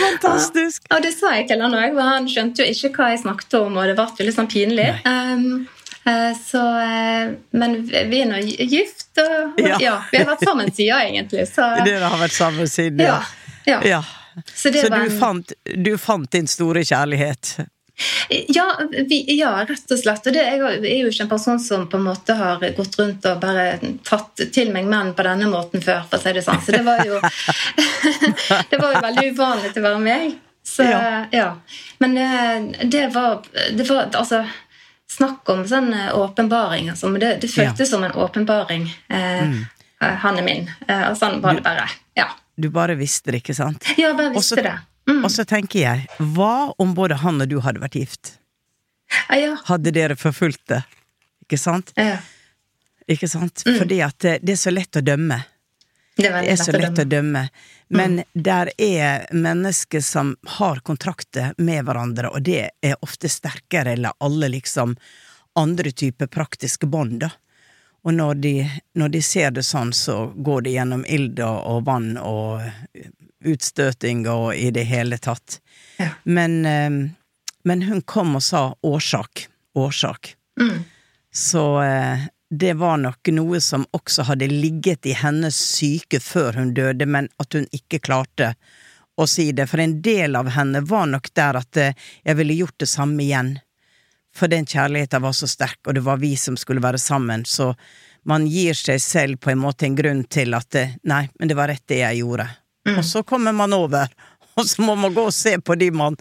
Fantastisk! 0.00 0.82
Og 0.90 1.02
det 1.04 1.12
sa 1.14 1.32
jeg 1.36 1.46
til 1.50 1.60
han 1.62 1.74
òg, 1.76 1.92
for 1.94 2.02
han 2.08 2.26
skjønte 2.30 2.64
jo 2.64 2.72
ikke 2.72 2.90
hva 2.96 3.10
jeg 3.12 3.20
snakket 3.22 3.54
om, 3.60 3.76
og 3.78 3.86
det 3.86 3.94
ble 3.98 4.26
litt 4.26 4.34
sånn 4.38 4.50
pinlig. 4.50 4.88
Um, 5.06 5.68
uh, 6.08 6.32
så, 6.38 6.62
uh, 6.82 7.36
men 7.54 7.76
vi 7.86 8.22
er 8.24 8.30
nå 8.32 8.40
gift, 8.42 9.06
og 9.22 9.60
Ja. 9.62 9.78
ja. 9.82 9.96
vi 10.10 10.18
har 10.22 10.26
vært 10.32 10.44
sammen 10.48 10.72
siden, 10.74 10.98
egentlig. 11.12 11.46
Så, 11.52 11.68
Dere 11.86 12.10
har 12.10 12.18
vært 12.24 12.34
sammen 12.38 12.66
siden, 12.70 13.04
ja, 13.06 13.20
ja. 13.68 13.80
ja. 13.86 14.02
Så 14.54 14.72
Så 14.72 14.88
du 14.88 14.94
en- 14.98 15.18
fant, 15.18 15.52
du 15.76 15.96
fant 15.98 16.30
din 16.32 16.46
store 16.46 16.82
kjærlighet? 16.86 17.56
Ja, 18.54 18.64
vi, 19.08 19.24
ja, 19.38 19.50
rett 19.66 19.90
og 19.94 19.98
slett. 19.98 20.26
Og 20.28 20.34
det, 20.36 20.42
jeg 20.44 20.60
er 20.60 20.98
jo 21.00 21.08
ikke 21.10 21.24
en 21.24 21.30
person 21.32 21.58
som 21.62 21.86
på 21.90 21.98
en 21.98 22.04
måte 22.06 22.34
har 22.38 22.60
gått 22.76 22.98
rundt 23.00 23.24
og 23.26 23.40
bare 23.42 23.64
tatt 24.06 24.42
til 24.54 24.70
meg 24.74 24.86
menn 24.90 25.14
på 25.18 25.24
denne 25.26 25.48
måten 25.50 25.82
før, 25.82 26.04
for 26.10 26.18
å 26.18 26.22
si 26.22 26.34
det 26.36 26.44
sånn. 26.46 26.60
Så 26.62 26.76
det 26.76 26.84
var 26.86 27.02
jo, 27.08 27.18
det 28.70 28.78
var 28.80 28.94
jo 28.94 29.02
veldig 29.02 29.26
uvanlig 29.32 29.72
til 29.74 29.82
å 29.82 29.88
være 29.88 30.02
meg. 30.04 30.36
Så, 30.68 30.84
Ja. 30.84 31.24
ja. 31.32 31.48
Men 31.98 32.16
eh, 32.18 32.86
det 32.92 33.06
var, 33.14 33.42
det 33.72 33.86
var 33.88 34.10
altså, 34.14 34.44
Snakk 35.08 35.48
om 35.48 35.62
sånn 35.64 35.86
eh, 35.96 36.10
åpenbaring. 36.12 36.90
Altså, 36.92 37.08
det, 37.16 37.30
det 37.40 37.48
føltes 37.48 37.88
som 37.90 38.02
en 38.04 38.12
åpenbaring. 38.12 38.84
Eh, 39.08 39.40
Mm. 39.48 39.64
eh, 40.04 40.16
Han 40.22 40.36
er 40.38 40.44
min. 40.44 40.68
Og 40.88 41.16
sånn 41.16 41.40
var 41.40 41.56
det 41.56 41.62
bare. 41.64 41.88
Ja, 42.14 42.26
Du 42.58 42.68
bare 42.70 42.94
visste 42.98 43.32
det, 43.32 43.40
ikke 43.42 43.54
sant? 43.56 43.82
ja 43.96 44.12
bare 44.12 44.28
visste 44.34 44.38
Også, 44.38 44.56
visste 44.60 44.68
det. 44.68 44.76
Mm. 45.08 45.22
Og 45.24 45.30
så 45.32 45.44
tenker 45.48 45.78
jeg, 45.80 46.06
hva 46.36 46.72
om 46.78 46.90
både 46.94 47.16
han 47.22 47.40
og 47.40 47.48
du 47.48 47.58
hadde 47.64 47.80
vært 47.80 47.96
gift? 47.96 48.34
Ja, 49.30 49.36
ja, 49.40 49.52
Hadde 49.70 49.90
dere 49.96 50.16
forfulgt 50.20 50.66
det? 50.68 50.82
Ikke 51.46 51.58
sant? 51.60 51.92
ja. 51.96 52.18
Ikke 53.08 53.24
sant? 53.32 53.62
Mm. 53.64 53.78
Fordi 53.80 54.02
at 54.04 54.18
det, 54.20 54.34
det 54.44 54.52
er 54.52 54.58
så 54.60 54.70
lett 54.74 54.96
å 54.96 55.00
dømme. 55.00 55.38
Det 56.18 56.28
Det 56.28 56.50
er 56.52 56.58
så 56.60 56.74
lett 56.76 56.98
å 57.00 57.04
dømme. 57.08 57.46
Men 57.88 58.18
Mm. 58.18 58.24
der 58.34 58.70
er 58.76 59.26
mennesker 59.32 60.02
som 60.04 60.34
har 60.58 60.80
kontrakter 60.84 61.54
med 61.56 61.86
hverandre, 61.86 62.28
og 62.28 62.42
det 62.44 62.66
er 62.84 62.96
ofte 63.00 63.30
sterkere 63.32 63.94
eller 63.96 64.12
alle 64.20 64.50
liksom 64.52 64.92
andre 65.56 65.90
typer 65.90 66.26
praktiske 66.28 66.86
bånd, 66.86 67.20
da. 67.24 67.30
Og 68.04 68.12
når 68.14 68.34
de, 68.42 68.52
når 68.94 69.08
de 69.08 69.22
ser 69.22 69.50
det 69.56 69.64
sånn, 69.64 69.94
så 69.96 70.28
går 70.36 70.62
det 70.68 70.76
gjennom 70.76 71.06
ild 71.08 71.40
og 71.40 71.84
vann 71.88 72.18
og 72.20 72.60
utstøting 73.44 74.26
og 74.28 74.54
i 74.56 74.70
det 74.74 74.86
hele 74.88 75.18
tatt. 75.18 75.60
Ja. 75.98 76.10
Men, 76.24 76.66
eh, 76.66 76.90
men 77.64 77.82
hun 77.82 78.02
kom 78.02 78.36
og 78.36 78.42
sa 78.42 78.74
årsak. 78.82 79.46
Årsak. 79.74 80.34
Mm. 80.60 80.84
Så 81.34 81.82
eh, 81.82 82.26
det 82.50 82.72
var 82.72 82.96
nok 82.96 83.28
noe 83.36 83.60
som 83.60 83.86
også 83.92 84.24
hadde 84.30 84.48
ligget 84.48 85.06
i 85.06 85.12
hennes 85.12 85.56
syke 85.76 86.20
før 86.20 86.52
hun 86.52 86.74
døde, 86.74 87.06
men 87.06 87.28
at 87.38 87.54
hun 87.54 87.68
ikke 87.72 88.00
klarte 88.00 88.54
å 89.18 89.26
si 89.28 89.50
det. 89.52 89.66
For 89.68 89.82
en 89.82 89.98
del 90.02 90.36
av 90.38 90.48
henne 90.54 90.80
var 90.86 91.08
nok 91.10 91.32
der 91.36 91.60
at 91.60 91.80
eh, 91.80 91.96
jeg 92.24 92.38
ville 92.40 92.58
gjort 92.58 92.78
det 92.80 92.90
samme 92.90 93.22
igjen. 93.22 93.56
For 94.34 94.50
den 94.50 94.68
kjærligheten 94.68 95.24
var 95.24 95.34
så 95.34 95.48
sterk, 95.50 95.80
og 95.86 95.96
det 95.96 96.04
var 96.06 96.20
vi 96.22 96.36
som 96.36 96.56
skulle 96.56 96.84
være 96.84 97.00
sammen, 97.02 97.44
så 97.44 97.72
man 98.28 98.46
gir 98.46 98.76
seg 98.76 99.00
selv 99.02 99.40
på 99.42 99.50
en 99.50 99.60
måte 99.62 99.86
en 99.86 99.96
grunn 99.96 100.24
til 100.30 100.54
at 100.54 100.76
nei, 101.08 101.24
men 101.38 101.50
det 101.50 101.56
var 101.58 101.70
rett 101.72 101.86
det 101.88 102.02
jeg 102.02 102.20
gjorde. 102.20 102.46
Og 102.96 103.04
så 103.04 103.22
kommer 103.22 103.52
man 103.52 103.72
over, 103.76 104.08
og 104.54 104.66
så 104.66 104.82
må 104.82 104.94
man 104.98 105.14
gå 105.14 105.28
og 105.28 105.34
se 105.34 105.56
på 105.60 105.76
de 105.78 105.90
man, 105.90 106.16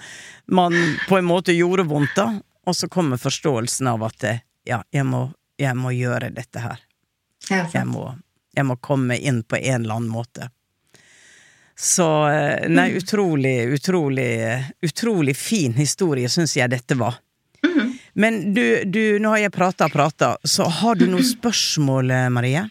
man 0.46 0.76
på 1.08 1.18
en 1.18 1.28
måte 1.28 1.56
gjorde 1.56 1.88
vondt, 1.88 2.16
da. 2.16 2.30
Og 2.68 2.76
så 2.76 2.90
kommer 2.92 3.20
forståelsen 3.22 3.88
av 3.88 4.04
at 4.10 4.26
ja, 4.68 4.82
jeg 4.92 5.06
må, 5.08 5.30
jeg 5.56 5.76
må 5.80 5.94
gjøre 5.96 6.34
dette 6.36 6.60
her. 6.60 6.82
Ja, 7.48 7.64
Jeg 7.72 7.88
må, 7.88 8.10
jeg 8.52 8.66
må 8.68 8.76
komme 8.84 9.16
inn 9.16 9.40
på 9.48 9.56
en 9.56 9.86
eller 9.86 10.02
annen 10.02 10.12
måte. 10.12 10.50
Så 11.80 12.28
eh, 12.28 12.66
nei, 12.68 12.90
utrolig, 12.98 13.70
utrolig, 13.72 14.34
utrolig 14.84 15.38
fin 15.38 15.78
historie 15.78 16.28
syns 16.30 16.58
jeg 16.58 16.74
dette 16.74 16.98
var. 17.00 17.22
Men 18.18 18.54
du, 18.54 18.84
du, 18.86 19.20
nå 19.22 19.30
har 19.30 19.44
jeg 19.44 19.54
prata 19.54 19.86
og 19.86 19.94
prata, 19.94 20.32
så 20.42 20.66
har 20.80 20.98
du 20.98 21.06
noen 21.06 21.26
spørsmål, 21.38 22.16
Marie? 22.34 22.64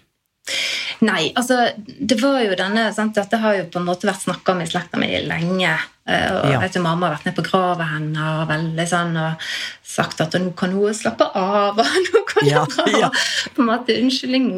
Nei, 1.05 1.33
altså 1.37 1.73
det 1.77 2.17
var 2.23 2.41
jo 2.41 2.55
denne 2.57 2.87
sant? 2.95 3.15
Dette 3.19 3.37
har 3.43 3.57
jo 3.59 3.65
på 3.73 3.81
en 3.81 3.85
måte 3.89 4.09
vært 4.09 4.23
snakka 4.25 4.53
om 4.55 4.63
i 4.63 4.67
slekta 4.71 4.97
mi 5.01 5.11
lenge. 5.27 5.75
eh, 6.07 6.31
Og 6.33 6.51
Ja. 6.53 6.61
vet 6.61 6.73
du, 6.73 6.81
Mamma 6.81 7.09
har 7.09 7.17
vært 7.17 7.27
ned 7.27 7.37
på 7.37 7.45
grava 7.51 7.85
hennes 7.91 8.19
og 8.19 8.49
veldig 8.49 8.87
sånn 8.89 9.17
og 9.17 9.43
sagt 9.85 10.21
at 10.21 10.33
nå 10.41 10.55
kan 10.57 10.71
hun 10.73 10.95
slappe 10.95 11.27
av. 11.35 11.79
og 11.83 11.85
nå 11.87 12.23
kan 12.27 12.47
Ja, 12.49 12.65
hun 12.65 12.69
dra, 12.77 12.99
ja. 13.01 13.11
På 13.55 13.63
en 13.63 13.69
måte 13.73 13.97
unnskyldning 14.01 14.49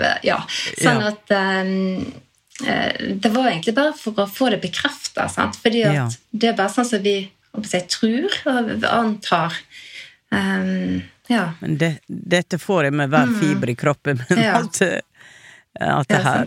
det. 0.00 0.18
ja. 0.24 0.40
Sånn 0.80 1.00
Ja. 1.02 1.12
at 1.12 1.30
um, 1.30 2.12
Det 3.20 3.30
var 3.32 3.50
egentlig 3.50 3.74
bare 3.74 3.92
for 3.96 4.12
å 4.12 4.26
få 4.28 4.50
det 4.50 4.60
bekrefta. 4.60 5.28
Fordi 5.62 5.84
at 5.86 6.18
det 6.32 6.48
er 6.50 6.56
bare 6.58 6.68
sånn 6.68 6.84
som 6.84 7.02
vi 7.02 7.30
jeg 7.72 7.88
tror 7.88 8.30
og 8.46 8.84
antar. 8.84 9.52
Um, 10.30 11.02
ja. 11.28 11.52
Men 11.60 11.76
det, 11.78 11.98
dette 12.08 12.58
får 12.58 12.84
jeg 12.84 12.92
med 12.94 13.10
hver 13.10 13.32
fiber 13.40 13.70
i 13.70 13.74
kroppen 13.74 14.20
Men 14.28 14.38
Mm. 14.38 14.68
At, 14.68 14.80
at 15.80 16.08
det 16.08 16.22
her 16.24 16.46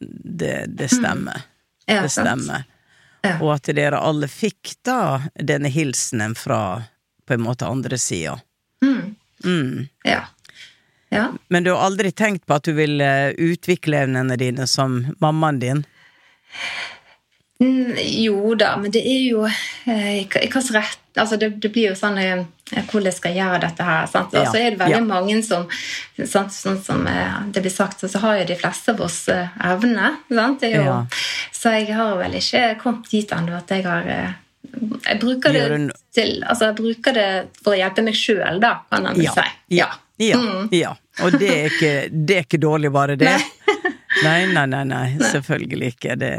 det, 0.00 0.66
det 0.68 0.88
stemmer. 0.88 1.42
Ja, 1.86 2.02
det 2.02 2.12
stemmer. 2.14 2.64
Ja. 3.22 3.36
Og 3.42 3.52
at 3.58 3.68
dere 3.76 4.00
alle 4.00 4.28
fikk 4.32 4.78
da 4.86 5.20
denne 5.36 5.68
hilsenen 5.68 6.34
fra 6.38 6.82
på 7.28 7.36
en 7.36 7.44
måte 7.44 7.68
andre 7.68 7.98
sida. 7.98 8.38
Mm. 8.82 9.16
Mm. 9.44 9.88
ja. 10.04 10.22
ja. 11.08 11.32
Men 11.48 11.64
du 11.64 11.70
har 11.70 11.84
aldri 11.84 12.12
tenkt 12.12 12.46
på 12.46 12.56
at 12.56 12.64
du 12.64 12.72
vil 12.76 13.00
eh, 13.00 13.30
utvikle 13.36 14.04
evnene 14.04 14.36
dine 14.40 14.66
som 14.68 15.02
mammaen 15.20 15.60
din? 15.60 15.84
Mm, 17.60 17.96
jo 18.24 18.54
da, 18.56 18.72
men 18.80 18.92
det 18.92 19.02
er 19.04 19.22
jo 19.28 19.44
eh, 19.44 20.24
hvilken 20.32 20.72
rett 20.76 20.99
altså 21.20 21.36
det, 21.40 21.48
det 21.62 21.70
blir 21.74 21.90
jo 21.90 21.96
sånn 21.98 22.18
eh, 22.22 22.42
Hvordan 22.90 23.12
skal 23.12 23.32
jeg 23.34 23.40
gjøre 23.42 23.60
dette 23.64 23.82
her? 23.86 24.04
Sant? 24.06 24.34
Og 24.38 24.46
så 24.46 24.58
er 24.60 24.70
det 24.74 24.78
veldig 24.78 24.98
ja. 25.00 25.06
mange 25.06 25.40
som 25.42 25.64
sant, 26.26 26.52
Sånn 26.54 26.76
som 26.86 27.06
eh, 27.10 27.40
det 27.50 27.62
blir 27.64 27.72
sagt, 27.74 28.04
så 28.06 28.18
har 28.22 28.36
jo 28.40 28.44
de 28.52 28.56
fleste 28.60 28.94
av 28.94 29.00
oss 29.06 29.16
evne. 29.28 30.12
Sant? 30.30 30.60
Det 30.62 30.70
er 30.72 30.76
jo, 30.78 30.84
Ja. 30.84 31.00
Så 31.60 31.72
jeg 31.76 31.90
har 31.98 32.14
vel 32.20 32.36
ikke 32.38 32.62
kommet 32.82 33.10
dit 33.10 33.32
ennå 33.36 33.56
at 33.58 33.70
jeg 33.74 33.84
har 33.84 34.06
eh, 34.08 34.30
Jeg 35.08 35.18
bruker 35.20 35.52
det 35.56 35.64
til 36.14 36.44
Altså 36.46 36.70
jeg 36.70 36.78
bruker 36.78 37.16
det 37.16 37.28
for 37.62 37.74
å 37.74 37.80
hjelpe 37.80 38.04
meg 38.06 38.14
sjøl, 38.18 38.60
da, 38.62 38.76
kan 38.90 39.02
man 39.08 39.18
Ja. 39.20 39.34
si. 39.36 39.48
Ja. 39.80 39.90
Ja, 40.20 40.36
Mm. 40.36 40.68
ja. 40.76 40.90
Og 41.24 41.32
det 41.40 41.48
er, 41.48 41.66
ikke, 41.70 41.92
det 42.12 42.34
er 42.36 42.42
ikke 42.44 42.58
dårlig, 42.60 42.90
bare 42.92 43.14
det. 43.16 43.32
Nei, 44.24 44.44
nei, 44.52 44.66
nei, 44.68 44.82
nei, 44.84 45.06
selvfølgelig 45.30 45.94
ikke. 45.94 46.16
Det, 46.20 46.30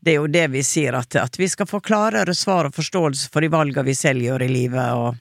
det 0.00 0.12
er 0.14 0.20
jo 0.20 0.26
det 0.30 0.44
vi 0.52 0.62
sier, 0.66 0.94
at, 0.98 1.16
at 1.18 1.38
vi 1.40 1.48
skal 1.50 1.66
få 1.66 1.80
klarere 1.84 2.34
svar 2.36 2.68
og 2.70 2.76
forståelse 2.76 3.32
for 3.32 3.42
de 3.44 3.50
valgene 3.52 3.86
vi 3.88 3.94
selv 3.98 4.22
gjør 4.22 4.44
i 4.46 4.52
livet, 4.52 4.92
og 4.94 5.16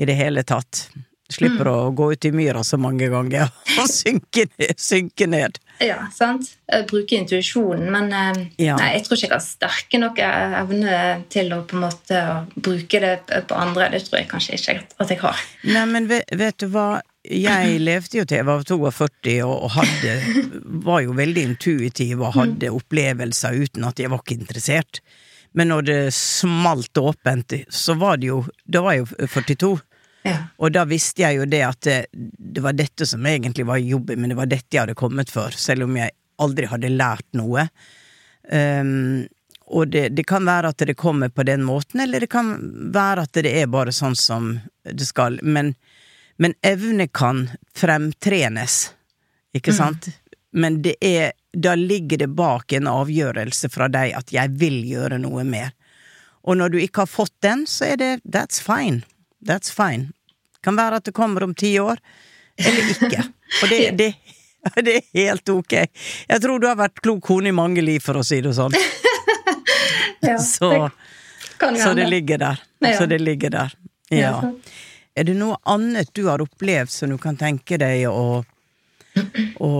i 0.00 0.06
det 0.08 0.14
hele 0.18 0.42
tatt. 0.46 0.88
Slipper 1.34 1.66
å 1.70 1.76
gå 1.96 2.10
ut 2.12 2.26
i 2.28 2.30
myra 2.36 2.60
så 2.62 2.76
mange 2.78 3.08
ganger 3.10 3.48
og 3.80 3.88
synke. 3.90 4.44
Synke 4.76 5.26
ned. 5.26 5.56
Ja, 5.82 6.04
sant? 6.14 6.50
Bruke 6.90 7.16
intuisjonen, 7.16 7.88
men 7.90 8.12
eh, 8.12 8.42
Ja. 8.66 8.76
nei, 8.78 8.90
jeg 8.98 9.06
tror 9.06 9.16
ikke 9.18 9.26
jeg 9.30 9.32
har 9.34 9.42
sterke 9.42 10.00
nok 10.02 10.20
evne 10.20 10.98
til 11.32 11.50
å 11.56 11.62
på 11.66 11.78
en 11.78 11.86
måte 11.86 12.20
bruke 12.54 13.00
det 13.02 13.14
på 13.48 13.56
andre. 13.58 13.88
Det 13.96 14.04
tror 14.06 14.20
jeg 14.20 14.28
kanskje 14.30 14.60
ikke 14.60 14.76
at 15.02 15.10
jeg 15.14 15.22
har. 15.24 15.42
Nei, 15.64 15.84
men 15.90 16.06
vet, 16.12 16.28
vet 16.38 16.60
du 16.62 16.68
hva? 16.76 17.00
Jeg 17.24 17.78
levde 17.80 18.18
jo 18.18 18.24
til 18.28 18.42
jeg 18.42 18.46
var 18.46 18.64
42 18.68 19.36
og, 19.46 19.70
hadde, 19.72 20.16
var 20.84 21.00
jo 21.06 21.14
veldig 21.16 21.44
intuitiv 21.48 22.20
og 22.20 22.34
hadde 22.36 22.72
opplevelser 22.74 23.56
uten 23.64 23.86
at 23.88 24.02
jeg 24.02 24.12
var 24.12 24.20
ikke 24.20 24.36
interessert. 24.42 25.00
Men 25.56 25.70
når 25.70 25.86
det 25.88 25.98
smalt 26.16 26.98
åpent, 27.00 27.54
så 27.70 27.94
var 27.96 28.18
det 28.20 28.28
jo 28.32 28.42
Da 28.66 28.82
var 28.84 28.96
jeg 28.96 29.04
jo 29.04 29.28
42. 29.30 29.72
Ja. 30.24 30.36
Og 30.58 30.72
da 30.72 30.84
visste 30.88 31.22
jeg 31.22 31.38
jo 31.38 31.46
det 31.48 31.62
at 31.64 31.80
det, 31.84 31.98
det 32.12 32.64
var 32.64 32.76
dette 32.76 33.06
som 33.06 33.24
egentlig 33.28 33.66
var 33.68 33.80
jobben, 33.80 34.20
men 34.20 34.32
det 34.32 34.38
var 34.38 34.50
dette 34.50 34.72
jeg 34.72 34.86
hadde 34.86 34.96
kommet 34.98 35.32
for, 35.32 35.52
selv 35.52 35.84
om 35.84 35.96
jeg 36.00 36.14
aldri 36.40 36.68
hadde 36.68 36.92
lært 36.92 37.26
noe. 37.36 37.66
Um, 38.48 39.26
og 39.74 39.92
det, 39.92 40.10
det 40.16 40.24
kan 40.28 40.44
være 40.48 40.72
at 40.72 40.84
det 40.88 40.96
kommer 41.00 41.28
på 41.32 41.44
den 41.46 41.64
måten, 41.64 42.00
eller 42.04 42.24
det 42.24 42.30
kan 42.32 42.54
være 42.92 43.24
at 43.28 43.36
det 43.44 43.52
er 43.52 43.68
bare 43.72 43.92
sånn 43.92 44.16
som 44.16 44.54
det 44.84 45.08
skal. 45.08 45.38
Men, 45.42 45.74
Men 46.38 46.54
evne 46.66 47.06
kan 47.08 47.50
fremtrenes, 47.76 48.90
ikke 49.54 49.70
Mm. 49.72 49.76
sant? 49.76 50.08
Men 50.52 50.82
det 50.82 50.96
er 51.00 51.32
Da 51.56 51.74
ligger 51.78 52.18
det 52.18 52.26
bak 52.34 52.72
en 52.72 52.88
avgjørelse 52.90 53.68
fra 53.70 53.86
deg 53.88 54.12
at 54.18 54.26
'jeg 54.32 54.50
vil 54.58 54.82
gjøre 54.84 55.20
noe 55.20 55.44
mer'. 55.44 55.70
Og 56.44 56.56
når 56.56 56.68
du 56.72 56.78
ikke 56.78 57.02
har 57.02 57.06
fått 57.06 57.30
den, 57.42 57.64
så 57.66 57.92
er 57.92 57.96
det 57.96 58.20
'that's 58.26 58.58
fine'. 58.60 59.02
That's 59.46 59.70
fine. 59.70 60.12
Kan 60.62 60.74
være 60.76 60.96
at 60.96 61.04
det 61.04 61.14
kommer 61.14 61.44
om 61.44 61.54
ti 61.54 61.78
år, 61.78 61.96
eller 62.58 62.82
ikke. 62.90 63.22
Og 63.62 63.68
det, 63.68 63.96
det, 63.98 64.14
det 64.84 64.94
er 64.96 65.02
helt 65.14 65.48
ok. 65.48 65.72
Jeg 66.28 66.40
tror 66.40 66.58
du 66.60 66.66
har 66.66 66.76
vært 66.76 67.00
klok 67.02 67.22
kone 67.22 67.48
i 67.48 67.52
mange 67.52 67.80
liv, 67.80 68.00
for 68.00 68.14
å 68.14 68.24
si 68.24 68.40
det 68.40 68.54
sånn. 68.54 68.72
Ja, 70.22 70.38
Så, 70.38 70.90
kan 71.58 71.74
jo 71.76 71.82
så 71.84 71.94
det 71.94 72.08
ligger 72.08 72.38
der. 72.38 72.60
Ja. 72.80 72.98
Så 72.98 73.06
det 73.06 73.20
ligger 73.20 73.50
der. 73.50 73.74
Ja. 74.10 74.52
Er 75.14 75.28
det 75.28 75.36
noe 75.38 75.56
annet 75.70 76.10
du 76.16 76.24
har 76.26 76.42
opplevd 76.42 76.90
som 76.90 77.12
du 77.12 77.18
kan 77.22 77.36
tenke 77.38 77.78
deg 77.78 78.06
å, 78.10 78.42
å, 79.62 79.70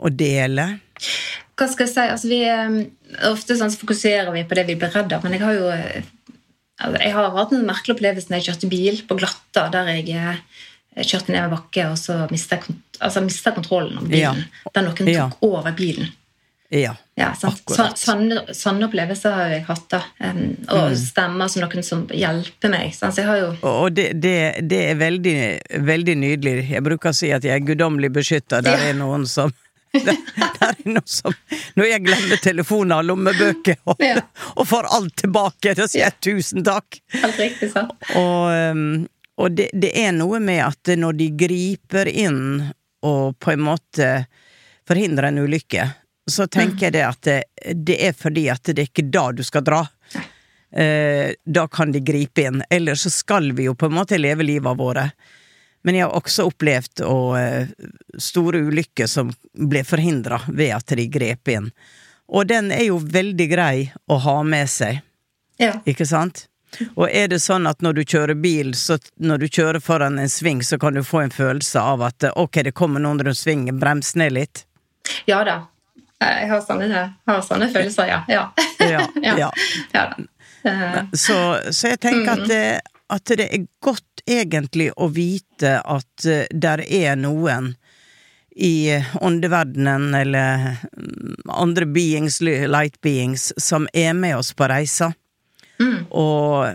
å 0.00 0.12
dele? 0.12 0.68
Hva 1.58 1.66
skal 1.68 1.84
jeg 1.86 1.92
si? 1.92 2.04
Altså, 2.06 2.30
vi, 2.30 2.38
eh, 2.48 3.26
ofte 3.28 3.56
sånn, 3.58 3.72
så 3.74 3.82
fokuserer 3.82 4.30
vi 4.34 4.46
på 4.48 4.56
det 4.56 4.64
vi 4.70 4.78
blir 4.78 4.94
redd 4.94 5.12
av, 5.12 5.26
men 5.26 5.36
jeg 5.36 5.44
har 5.44 5.58
jo 5.58 5.68
altså, 5.74 7.02
Jeg 7.02 7.12
har 7.16 7.30
hatt 7.34 7.52
en 7.52 7.66
merkelig 7.66 7.96
opplevelse 7.96 8.30
når 8.30 8.40
jeg 8.40 8.48
kjørte 8.48 8.70
bil 8.72 9.02
på 9.08 9.18
glatta, 9.18 9.66
der 9.74 9.90
jeg 9.92 10.14
eh, 10.14 10.38
kjørte 11.02 11.34
ned 11.34 11.44
en 11.44 11.56
bakke, 11.56 11.88
og 11.90 11.98
så 12.00 12.22
mista 12.32 12.56
jeg 12.56 12.68
kont 12.68 13.02
altså, 13.04 13.52
kontrollen 13.54 13.98
over 14.00 14.08
bilen. 14.14 14.44
Der 14.72 14.86
noen 14.86 14.96
tok 15.02 15.12
Ja. 15.12 15.28
over 15.44 15.74
bilen. 15.76 16.12
Ja. 16.70 16.94
Ja. 17.16 17.30
Så, 17.34 17.48
Akkurat. 17.48 17.96
sånne, 17.96 18.42
sånne 18.52 18.84
opplevelser 18.90 19.32
har 19.32 19.48
jeg 19.54 19.62
hatt. 19.64 19.86
da. 19.88 20.02
Um, 20.20 20.56
og 20.68 20.90
Mm. 20.90 20.96
stemmer 21.00 21.48
som 21.48 21.62
noen 21.62 21.82
som 21.84 22.02
hjelper 22.08 22.68
meg. 22.70 22.92
Så 22.94 23.08
jeg 23.16 23.24
har 23.26 23.36
jo 23.38 23.56
Og 23.62 23.94
det, 23.94 24.20
det, 24.20 24.34
det 24.68 24.90
er 24.90 24.94
veldig, 25.00 25.36
veldig 25.86 26.16
nydelig. 26.16 26.68
Jeg 26.70 26.82
bruker 26.84 27.08
å 27.10 27.14
si 27.16 27.30
at 27.32 27.42
jeg 27.42 27.54
er 27.56 27.64
guddommelig 27.64 28.10
beskytta. 28.12 28.60
Der 28.62 28.76
Ja. 28.76 28.90
er 28.90 28.94
noen 28.94 29.26
som 29.26 29.52
der, 29.94 30.16
der 30.60 30.68
er 30.68 30.84
noen 30.84 31.06
som 31.08 31.32
Når 31.76 31.86
jeg 31.88 32.02
glemmer 32.04 32.36
telefoner 32.44 32.98
og 33.00 33.04
lommebøker 33.08 33.76
og, 33.86 33.96
Ja. 34.04 34.20
og 34.56 34.66
får 34.68 34.84
alt 34.92 35.16
tilbake, 35.16 35.74
da 35.74 35.86
sier 35.88 36.04
jeg 36.04 36.20
tusen 36.20 36.62
takk. 36.62 37.00
Alt 37.22 37.38
riktig 37.40 37.72
sant. 37.72 37.92
Og, 38.14 39.08
og 39.38 39.54
det, 39.56 39.70
det 39.72 39.94
er 39.96 40.12
noe 40.12 40.38
med 40.44 40.60
at 40.66 40.92
når 40.98 41.16
de 41.16 41.30
griper 41.30 42.06
inn 42.12 42.68
og 43.02 43.38
på 43.40 43.52
en 43.54 43.60
måte 43.64 44.26
forhindrer 44.86 45.28
en 45.32 45.38
ulykke, 45.46 45.88
så 46.30 46.46
tenker 46.46 46.88
jeg 46.88 46.96
det 46.98 47.04
at 47.06 47.22
det, 47.26 47.38
det 47.74 47.98
er 48.08 48.16
fordi 48.16 48.48
at 48.52 48.70
det 48.70 48.82
er 48.84 48.90
ikke 48.90 49.08
da 49.10 49.28
du 49.32 49.42
skal 49.46 49.64
dra. 49.66 49.82
Eh, 50.70 51.32
da 51.44 51.68
kan 51.68 51.92
de 51.92 52.00
gripe 52.04 52.44
inn. 52.44 52.62
Ellers 52.70 53.06
så 53.06 53.10
skal 53.10 53.52
vi 53.56 53.68
jo 53.68 53.74
på 53.74 53.88
en 53.88 53.96
måte 53.96 54.18
leve 54.20 54.44
livet 54.44 54.78
våre. 54.78 55.08
Men 55.82 55.94
jeg 55.94 56.04
har 56.04 56.18
også 56.18 56.48
opplevd 56.50 57.04
og, 57.06 57.38
eh, 57.38 57.68
store 58.18 58.60
ulykker 58.68 59.08
som 59.08 59.32
ble 59.54 59.84
forhindra 59.84 60.40
ved 60.48 60.74
at 60.76 60.96
de 60.96 61.08
grep 61.08 61.48
inn. 61.48 61.70
Og 62.28 62.46
den 62.46 62.70
er 62.72 62.84
jo 62.90 62.98
veldig 62.98 63.48
grei 63.50 63.92
å 64.10 64.18
ha 64.20 64.42
med 64.42 64.68
seg. 64.68 65.00
Ja. 65.56 65.80
Ikke 65.86 66.06
sant? 66.06 66.46
Og 66.94 67.08
er 67.08 67.30
det 67.32 67.40
sånn 67.40 67.66
at 67.66 67.80
når 67.80 67.92
du 67.92 68.04
kjører 68.04 68.36
bil, 68.36 68.74
så 68.76 68.98
når 69.16 69.38
du 69.38 69.48
kjører 69.48 69.80
foran 69.80 70.18
en 70.18 70.28
sving, 70.28 70.60
så 70.62 70.78
kan 70.78 70.94
du 70.94 71.02
få 71.02 71.22
en 71.24 71.32
følelse 71.32 71.80
av 71.80 72.02
at 72.02 72.28
eh, 72.28 72.36
ok, 72.36 72.62
det 72.68 72.74
kommer 72.76 73.00
noen 73.00 73.22
rundt 73.24 73.40
svingen, 73.40 73.80
brems 73.80 74.14
ned 74.14 74.36
litt? 74.36 74.64
ja 75.24 75.44
da. 75.44 75.62
Jeg 76.20 76.48
har 76.50 76.62
sånne, 76.66 77.02
har 77.30 77.42
sånne 77.46 77.68
følelser, 77.72 78.08
ja. 78.10 78.22
Ja. 78.28 78.44
Ja, 78.82 79.50
ja. 79.94 80.06
Eh, 80.66 80.96
Så, 81.12 81.36
så 81.70 81.92
jeg 81.92 82.00
tenker 82.02 82.32
at, 82.34 82.48
det, 82.50 82.62
at 83.14 83.34
det 83.38 83.46
er 83.46 83.66
godt 83.84 84.22
egentlig 84.28 84.90
å 84.98 85.08
vite 85.14 85.76
at 85.84 86.26
eh, 86.26 86.48
der 86.50 86.82
er 86.84 87.14
noen 87.20 87.76
i 88.58 88.90
åndeverdenen 89.22 90.10
eller 90.18 90.64
mm, 90.90 91.46
andre 91.54 91.86
beings, 91.86 92.40
light 92.42 92.98
beings, 93.06 93.52
som 93.56 93.86
er 93.94 94.16
med 94.18 94.34
oss 94.40 94.50
på 94.58 94.66
reisa. 94.66 95.12
Og, 96.10 96.74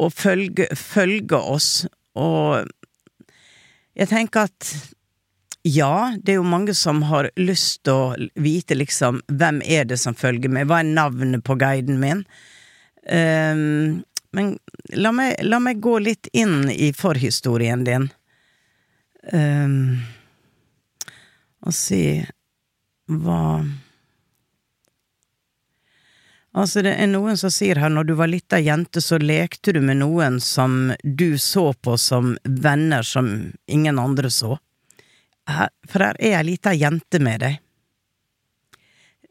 og 0.00 0.14
følger 0.16 0.72
følge 0.80 1.36
oss. 1.36 1.68
Og 2.16 2.64
jeg 4.00 4.08
tenker 4.08 4.48
at 4.48 4.70
ja, 5.66 6.16
det 6.22 6.32
er 6.32 6.36
jo 6.36 6.44
mange 6.44 6.74
som 6.76 7.00
har 7.08 7.30
lyst 7.40 7.86
til 7.88 7.94
å 7.96 8.16
vite 8.36 8.76
liksom 8.76 9.22
hvem 9.32 9.62
er 9.64 9.86
det 9.88 9.96
som 10.02 10.16
følger 10.16 10.52
med, 10.52 10.68
hva 10.68 10.82
er 10.82 10.90
navnet 10.90 11.40
på 11.44 11.56
guiden 11.56 11.96
min? 12.02 12.20
Um, 13.08 14.02
men 14.36 14.50
la 14.92 15.12
meg, 15.16 15.38
la 15.40 15.62
meg 15.64 15.80
gå 15.80 15.94
litt 16.04 16.28
inn 16.36 16.68
i 16.68 16.90
forhistorien 16.92 17.86
din. 17.86 18.10
Um, 19.32 20.04
og 21.64 21.72
si 21.72 22.02
hva 23.08 23.40
Altså, 26.54 26.84
det 26.86 26.92
er 27.02 27.08
noen 27.10 27.34
som 27.34 27.50
sier 27.50 27.80
her, 27.82 27.90
når 27.90 28.04
du 28.06 28.12
var 28.14 28.28
lita 28.30 28.60
jente, 28.62 29.00
så 29.02 29.16
lekte 29.18 29.72
du 29.74 29.80
med 29.82 29.98
noen 30.04 30.36
som 30.38 30.92
du 31.02 31.34
så 31.42 31.72
på 31.74 31.96
som 31.98 32.36
venner 32.44 33.02
som 33.02 33.32
ingen 33.66 33.98
andre 33.98 34.30
så. 34.30 34.52
Her, 35.48 35.68
for 35.88 36.00
her 36.06 36.16
er 36.20 36.38
ei 36.38 36.46
lita 36.48 36.72
jente 36.72 37.20
med 37.20 37.42
deg. 37.44 37.60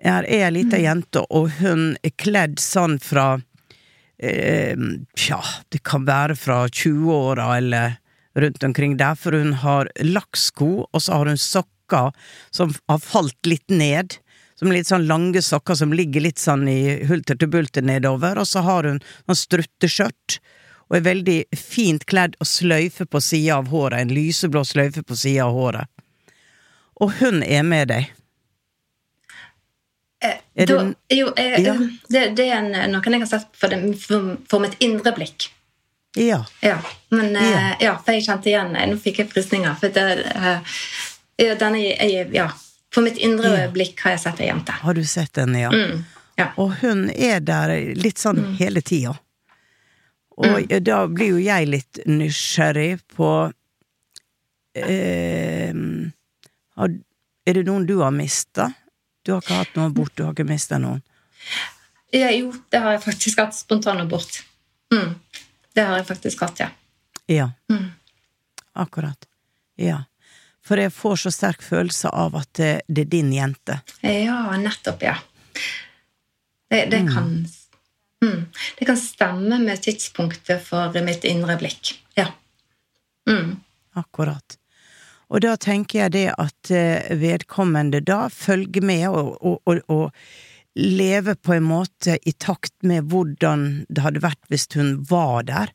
Her 0.03 0.27
er 0.27 0.47
ei 0.49 0.53
lita 0.57 0.77
jente, 0.81 1.23
og 1.31 1.49
hun 1.61 1.93
er 2.03 2.13
kledd 2.19 2.59
sånn 2.61 2.99
fra 3.01 3.39
eh, 4.19 4.77
Tja, 5.15 5.39
det 5.71 5.83
kan 5.87 6.05
være 6.05 6.35
fra 6.37 6.65
20-åra 6.67 7.49
eller 7.57 7.97
rundt 8.35 8.63
omkring 8.63 8.97
der, 8.97 9.15
for 9.15 9.37
hun 9.37 9.53
har 9.63 9.89
lakksko, 10.01 10.71
og 10.91 11.01
så 11.01 11.19
har 11.19 11.31
hun 11.31 11.39
sokker 11.39 12.11
som 12.51 12.73
har 12.89 12.99
falt 13.01 13.49
litt 13.49 13.69
ned. 13.69 14.17
Som 14.59 14.71
litt 14.71 14.87
sånn 14.87 15.07
lange 15.09 15.41
sokker 15.43 15.75
som 15.75 15.93
ligger 15.95 16.23
litt 16.23 16.39
sånn 16.39 16.67
i 16.69 17.03
hulter 17.09 17.35
til 17.39 17.49
bulter 17.51 17.83
nedover, 17.83 18.37
og 18.39 18.47
så 18.47 18.61
har 18.63 18.87
hun 18.87 19.01
sånn 19.25 19.39
strutteskjørt, 19.39 20.37
og 20.89 20.99
er 20.99 21.07
veldig 21.07 21.39
fint 21.57 22.05
kledd 22.05 22.37
og 22.39 22.47
sløyfe 22.47 23.07
på 23.09 23.21
sida 23.23 23.57
av 23.57 23.71
håret, 23.73 23.97
en 24.03 24.13
lyseblå 24.13 24.61
sløyfe 24.67 25.03
på 25.07 25.17
sida 25.17 25.47
av 25.47 25.57
håret. 25.57 25.92
Og 27.03 27.11
hun 27.19 27.41
er 27.43 27.63
med 27.67 27.89
deg. 27.91 28.11
eh, 30.23 30.37
Er 30.55 30.65
da, 30.69 30.77
det- 30.83 31.17
jo, 31.17 31.33
jeg, 31.35 31.63
Ja. 31.65 31.73
det, 32.09 32.21
det 32.37 32.45
er 32.47 32.57
en, 32.61 32.91
noen 32.93 33.11
jeg 33.17 33.19
har 33.25 33.27
sett 33.27 33.49
for, 33.59 33.67
det, 33.73 33.79
for, 33.99 34.37
for 34.49 34.59
mitt 34.63 34.77
indre 34.79 35.11
blikk. 35.17 35.49
Ja. 36.15 36.43
Ja, 36.61 36.77
men 37.11 37.35
eh, 37.35 37.49
Ja. 37.51 37.75
ja, 37.81 37.93
for 37.97 38.13
jeg 38.13 38.23
kjente 38.27 38.45
igjen 38.51 38.71
Nå 38.77 38.99
fikk 39.01 39.17
jeg 39.23 39.31
frysninger. 39.33 39.75
For 39.81 39.89
det, 39.89 40.05
eh, 40.35 40.75
ja, 41.41 41.55
denne, 41.59 41.81
jeg, 41.81 42.29
ja, 42.33 42.47
for 42.93 43.01
mitt 43.03 43.17
indre 43.17 43.51
Ja. 43.63 43.67
blikk 43.73 43.99
har 44.05 44.11
jeg 44.15 44.21
sett 44.21 44.39
ei 44.39 44.47
jente. 44.51 44.71
Har 44.71 44.93
du 44.93 45.03
sett 45.03 45.35
henne, 45.41 45.59
ja? 45.59 45.71
Mm, 45.73 46.05
ja. 46.37 46.51
Og 46.57 46.71
hun 46.83 47.09
er 47.09 47.39
der 47.41 47.73
litt 47.97 48.17
sånn 48.21 48.55
hele 48.59 48.81
tida. 48.85 49.17
Og 50.37 50.69
da 50.81 51.03
blir 51.07 51.33
jo 51.35 51.37
jeg 51.41 51.67
litt 51.67 51.99
nysgjerrig 52.09 53.01
på 53.17 53.27
eh, 54.75 55.73
Er 56.77 57.57
det 57.57 57.65
noen 57.67 57.85
du 57.87 57.97
har 58.01 58.13
mista? 58.15 58.71
Du 59.23 59.33
har 59.33 59.43
ikke 59.43 59.59
hatt 59.59 59.75
noen 59.77 59.93
bort, 59.95 60.13
du 60.15 60.25
har 60.25 60.33
ikke 60.35 60.47
mista 60.47 60.79
noen? 60.81 61.03
ja. 62.11 62.31
Jo, 62.31 62.53
det 62.69 62.81
har 62.83 62.95
jeg 62.97 63.03
faktisk 63.03 63.43
hatt. 63.43 63.55
Spontanabort. 63.55 64.43
Mm. 64.93 65.13
Det 65.73 65.83
har 65.83 65.97
jeg 65.97 66.07
faktisk 66.07 66.41
hatt, 66.45 66.59
ja. 66.59 66.69
Ja. 67.31 67.51
Mm. 67.71 67.91
Akkurat. 68.73 69.27
Ja. 69.79 70.03
For 70.63 70.79
jeg 70.79 70.93
får 70.95 71.23
så 71.25 71.31
sterk 71.33 71.63
følelse 71.65 72.11
av 72.13 72.37
at 72.39 72.51
det, 72.59 72.71
det 72.87 73.07
er 73.07 73.11
din 73.11 73.33
jente. 73.35 73.79
Ja, 74.01 74.45
nettopp, 74.59 75.03
ja. 75.03 75.17
Det, 76.71 76.85
det 76.89 77.03
kan 77.11 77.27
mm. 78.23 78.45
Det 78.79 78.85
kan 78.87 78.97
stemme 78.97 79.59
med 79.59 79.81
tidspunktet 79.83 80.63
for 80.63 80.95
mitt 81.03 81.25
indre 81.27 81.57
blikk. 81.59 81.91
Ja. 82.15 82.29
Mm. 83.29 83.57
Akkurat. 83.99 84.57
Og 85.33 85.41
da 85.41 85.55
tenker 85.57 86.03
jeg 86.03 86.13
det 86.13 86.27
at 86.37 86.69
eh, 86.73 87.13
vedkommende 87.17 88.03
da 88.05 88.27
følger 88.29 88.85
med 88.85 89.07
og, 89.09 89.31
og, 89.41 89.61
og, 89.65 89.79
og 89.89 90.11
lever 90.77 91.35
på 91.35 91.55
en 91.55 91.65
måte 91.65 92.19
i 92.21 92.33
takt 92.37 92.75
med 92.85 93.09
hvordan 93.09 93.85
det 93.89 94.05
hadde 94.05 94.21
vært 94.23 94.45
hvis 94.53 94.67
hun 94.77 94.99
var 95.09 95.49
der. 95.49 95.73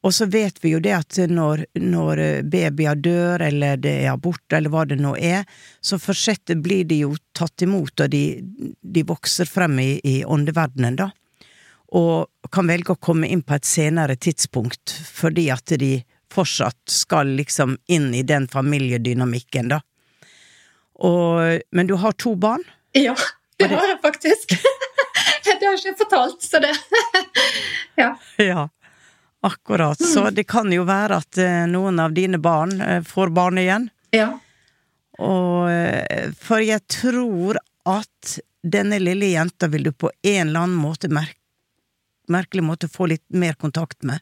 Og 0.00 0.14
så 0.16 0.24
vet 0.32 0.56
vi 0.64 0.72
jo 0.72 0.80
det 0.80 0.94
at 0.96 1.18
når, 1.28 1.66
når 1.76 2.22
babyer 2.48 3.00
dør, 3.04 3.42
eller 3.44 3.76
det 3.76 3.92
er 4.04 4.14
abort, 4.14 4.46
eller 4.52 4.72
hva 4.72 4.86
det 4.88 4.96
nå 5.00 5.12
er, 5.16 5.44
så 5.84 5.98
fortsetter 6.00 6.56
blir 6.56 6.86
de 6.88 7.02
jo 7.02 7.12
tatt 7.36 7.66
imot, 7.66 8.00
og 8.00 8.08
de, 8.12 8.40
de 8.80 9.04
vokser 9.04 9.48
frem 9.48 9.76
i, 9.82 9.90
i 10.00 10.14
åndeverdenen, 10.24 10.96
da. 10.96 11.10
Og 12.00 12.48
kan 12.54 12.70
velge 12.70 12.94
å 12.94 13.02
komme 13.02 13.28
inn 13.28 13.42
på 13.44 13.58
et 13.58 13.68
senere 13.68 14.16
tidspunkt, 14.16 14.94
fordi 15.10 15.50
at 15.52 15.76
de 15.76 15.98
fortsatt 16.32 16.80
skal 16.90 17.34
liksom 17.38 17.78
inn 17.90 18.14
i 18.14 18.22
den 18.26 18.48
familiedynamikken, 18.48 19.70
da. 19.74 19.80
Og, 21.00 21.60
men 21.72 21.88
du 21.88 21.94
har 22.00 22.12
to 22.12 22.34
barn? 22.36 22.64
Ja, 22.92 23.16
det 23.56 23.70
har 23.72 23.88
jeg 23.88 23.98
faktisk. 24.02 24.52
det 25.44 25.64
har 25.64 25.78
ikke 25.78 25.88
jeg 25.88 25.98
fortalt, 25.98 26.42
så 26.44 26.60
det 26.60 26.74
Ja. 28.00 28.14
Ja. 28.36 28.68
Akkurat. 29.42 30.02
Så 30.04 30.30
det 30.30 30.44
kan 30.44 30.68
jo 30.72 30.84
være 30.84 31.16
at 31.22 31.38
eh, 31.40 31.64
noen 31.68 32.00
av 32.02 32.12
dine 32.12 32.36
barn 32.38 32.80
eh, 32.84 33.00
får 33.02 33.32
barn 33.32 33.58
igjen. 33.58 33.88
Ja. 34.12 34.34
Og 35.16 35.70
eh, 35.72 36.28
For 36.36 36.60
jeg 36.60 36.84
tror 36.92 37.60
at 37.88 38.34
denne 38.60 38.98
lille 39.00 39.30
jenta 39.32 39.70
vil 39.72 39.88
du 39.88 39.92
på 39.96 40.10
en 40.20 40.50
eller 40.50 40.66
annen 40.66 40.76
måte 40.76 41.08
merk 41.08 41.38
merkelig 42.30 42.62
måte 42.62 42.86
få 42.88 43.08
litt 43.10 43.24
mer 43.34 43.56
kontakt 43.58 44.04
med. 44.06 44.20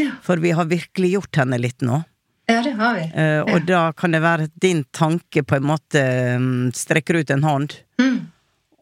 Ja. 0.00 0.16
For 0.24 0.40
vi 0.42 0.54
har 0.56 0.70
virkelig 0.70 1.12
gjort 1.16 1.42
henne 1.42 1.58
litt 1.60 1.84
nå. 1.84 2.02
ja, 2.50 2.62
det 2.64 2.74
har 2.78 2.96
vi. 2.98 3.06
Eh, 3.14 3.40
og 3.44 3.66
da 3.68 3.82
kan 3.96 4.16
det 4.16 4.22
være 4.24 4.48
at 4.48 4.56
din 4.62 4.82
tanke 4.96 5.44
på 5.46 5.58
en 5.58 5.68
måte 5.70 6.02
mm, 6.40 6.72
strekker 6.76 7.20
ut 7.20 7.30
en 7.30 7.46
hånd. 7.46 7.76
Mm. 8.00 8.18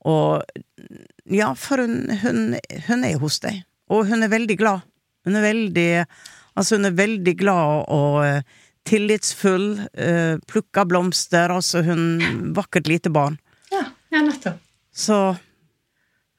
Og 0.08 0.44
ja, 1.28 1.52
for 1.58 1.84
hun, 1.84 2.08
hun, 2.22 2.56
hun 2.88 3.04
er 3.04 3.18
hos 3.20 3.40
deg, 3.44 3.60
og 3.92 4.08
hun 4.08 4.24
er 4.24 4.32
veldig 4.32 4.56
glad. 4.60 4.86
Hun 5.26 5.36
er 5.36 5.48
veldig 5.50 5.90
Altså, 6.58 6.74
hun 6.74 6.88
er 6.88 6.94
veldig 6.98 7.34
glad 7.38 7.84
og 7.94 8.16
eh, 8.26 8.40
tillitsfull, 8.88 9.66
uh, 10.00 10.38
plukker 10.48 10.88
blomster, 10.88 11.52
altså 11.54 11.84
hun 11.86 12.00
Vakkert 12.56 12.88
lite 12.90 13.12
barn. 13.14 13.36
Ja, 13.70 13.84
ja, 14.10 14.22
nettopp. 14.24 14.56
Så 14.90 15.36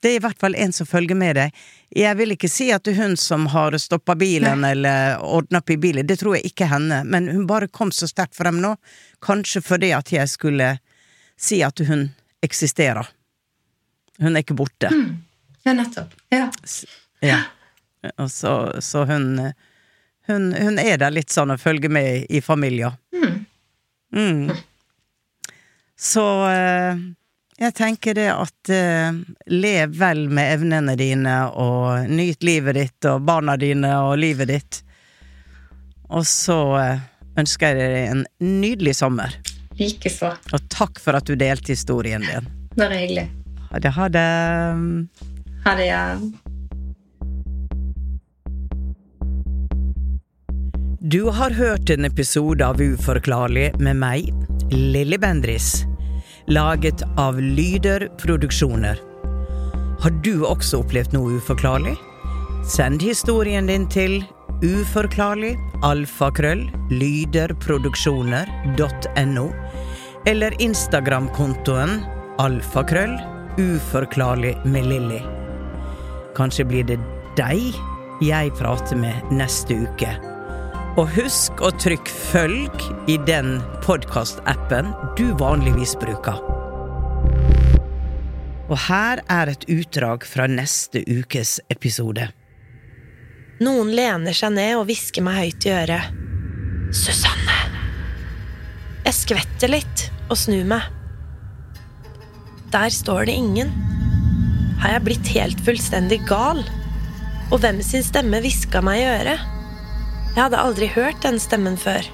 det 0.03 0.11
er 0.11 0.17
i 0.17 0.23
hvert 0.23 0.39
fall 0.41 0.57
en 0.59 0.73
som 0.75 0.89
følger 0.89 1.15
med 1.15 1.37
deg. 1.37 1.63
Jeg 1.89 2.17
vil 2.19 2.35
ikke 2.35 2.49
si 2.51 2.67
at 2.71 2.83
det 2.85 2.93
er 2.93 3.01
hun 3.01 3.15
som 3.17 3.47
har 3.49 3.73
stoppa 3.81 4.13
bilen 4.15 4.63
eller 4.65 5.17
ordna 5.25 5.61
opp 5.63 5.71
i 5.73 5.77
bilen, 5.81 6.05
det 6.07 6.19
tror 6.21 6.37
jeg 6.37 6.51
ikke 6.51 6.67
henne, 6.69 7.01
men 7.03 7.29
hun 7.31 7.47
bare 7.49 7.67
kom 7.67 7.91
så 7.91 8.07
sterkt 8.09 8.37
frem 8.37 8.59
nå, 8.61 8.75
kanskje 9.25 9.63
fordi 9.65 9.89
at 9.97 10.11
jeg 10.13 10.29
skulle 10.29 10.75
si 11.39 11.63
at 11.65 11.81
hun 11.87 12.11
eksisterer. 12.45 13.09
Hun 14.19 14.35
er 14.35 14.43
ikke 14.43 14.57
borte. 14.59 14.91
Ja, 15.63 15.73
nettopp. 15.73 16.13
Ja. 16.29 16.49
Ja. 17.25 17.39
Så, 18.29 18.81
så 18.81 19.03
hun, 19.05 19.51
hun 20.27 20.53
Hun 20.53 20.79
er 20.79 20.97
der 20.97 21.11
litt 21.11 21.33
sånn 21.33 21.51
og 21.51 21.59
følger 21.59 21.91
med 21.91 22.29
i 22.29 22.41
familien. 22.41 22.95
Mm. 24.15 24.51
Så 25.99 26.25
eh, 26.47 27.01
jeg 27.59 27.75
tenker 27.75 28.15
det 28.15 28.29
at 28.31 28.71
uh, 28.71 29.19
lev 29.51 29.95
vel 29.99 30.25
med 30.31 30.53
evnene 30.55 30.95
dine, 30.99 31.35
og 31.51 32.07
nyt 32.07 32.43
livet 32.47 32.77
ditt 32.79 33.07
og 33.09 33.25
barna 33.27 33.57
dine 33.59 33.91
og 34.05 34.15
livet 34.21 34.51
ditt. 34.51 34.81
Og 36.09 36.25
så 36.27 36.59
uh, 36.79 37.01
ønsker 37.39 37.75
jeg 37.75 37.91
deg 37.91 38.13
en 38.13 38.23
nydelig 38.39 38.95
sommer. 39.01 39.35
Likeså. 39.79 40.31
Og 40.55 40.69
takk 40.71 40.99
for 41.03 41.19
at 41.19 41.27
du 41.27 41.35
delte 41.39 41.75
historien 41.75 42.23
din. 42.23 42.47
Bare 42.79 43.03
hyggelig. 43.03 43.27
Ha 43.69 43.79
det, 43.83 43.91
ha 43.95 44.07
det. 44.09 44.29
Ha 45.65 45.75
det, 45.77 45.89
ja. 45.91 46.03
Du 50.99 51.29
har 51.31 51.55
hørt 51.55 51.89
en 51.89 52.05
episode 52.05 52.65
av 52.65 52.81
Uforklarlig 52.81 53.71
med 53.79 53.99
meg, 53.99 54.33
Lilly 54.71 55.17
Bendris. 55.17 55.88
Laget 56.49 57.03
av 57.17 57.41
Lyder 57.41 58.09
Produksjoner. 58.17 58.99
Har 60.01 60.09
du 60.25 60.41
også 60.49 60.79
opplevd 60.81 61.13
noe 61.13 61.37
uforklarlig? 61.37 61.93
Send 62.65 63.05
historien 63.05 63.69
din 63.69 63.85
til 63.93 64.25
uforklarlig 64.65 65.53
alfakrøll 65.85 66.65
lyderproduksjoner.no 66.89 69.45
eller 70.33 70.57
Instagram-kontoen 70.65 72.01
alfakrøll 72.41 73.13
uforklarlig 73.61 74.57
med 74.65 74.89
Lilly. 74.89 75.21
Kanskje 76.33 76.65
blir 76.65 76.81
det 76.89 76.97
deg 77.37 77.61
jeg 78.25 78.49
prater 78.57 78.97
med 78.97 79.13
neste 79.29 79.85
uke. 79.85 80.38
Og 80.99 81.07
husk 81.15 81.61
å 81.63 81.69
trykke 81.79 82.11
følg 82.11 82.81
i 83.07 83.13
den 83.23 83.61
podkastappen 83.85 84.89
du 85.15 85.29
vanligvis 85.39 85.93
bruker. 86.01 86.41
Og 88.67 88.75
her 88.89 89.21
er 89.31 89.51
et 89.53 89.61
utdrag 89.71 90.25
fra 90.27 90.49
neste 90.51 90.99
ukes 91.07 91.53
episode. 91.71 92.25
Noen 93.63 93.93
lener 93.95 94.35
seg 94.35 94.51
ned 94.57 94.73
og 94.81 94.89
hvisker 94.89 95.23
meg 95.23 95.39
høyt 95.39 95.67
i 95.69 95.71
øret. 95.77 96.17
Susanne! 96.95 97.55
Jeg 99.05 99.15
skvetter 99.21 99.71
litt 99.71 100.03
og 100.27 100.35
snur 100.41 100.67
meg. 100.67 100.83
Der 102.75 102.91
står 102.91 103.29
det 103.29 103.37
ingen. 103.39 103.71
Har 104.83 104.97
jeg 104.97 105.05
blitt 105.07 105.31
helt 105.31 105.63
fullstendig 105.63 106.19
gal? 106.27 106.59
Og 107.53 107.63
hvem 107.63 107.79
sin 107.87 108.03
stemme 108.03 108.43
hviska 108.43 108.83
meg 108.83 108.99
i 108.99 109.07
øret? 109.13 109.58
Jeg 110.35 110.45
hadde 110.45 110.61
aldri 110.61 110.87
hørt 110.93 111.21
den 111.25 111.39
stemmen 111.41 111.77
før. 111.79 112.05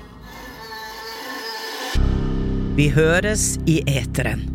Vi 2.75 2.89
høres 2.91 3.55
i 3.71 3.81
eteren. 3.87 4.54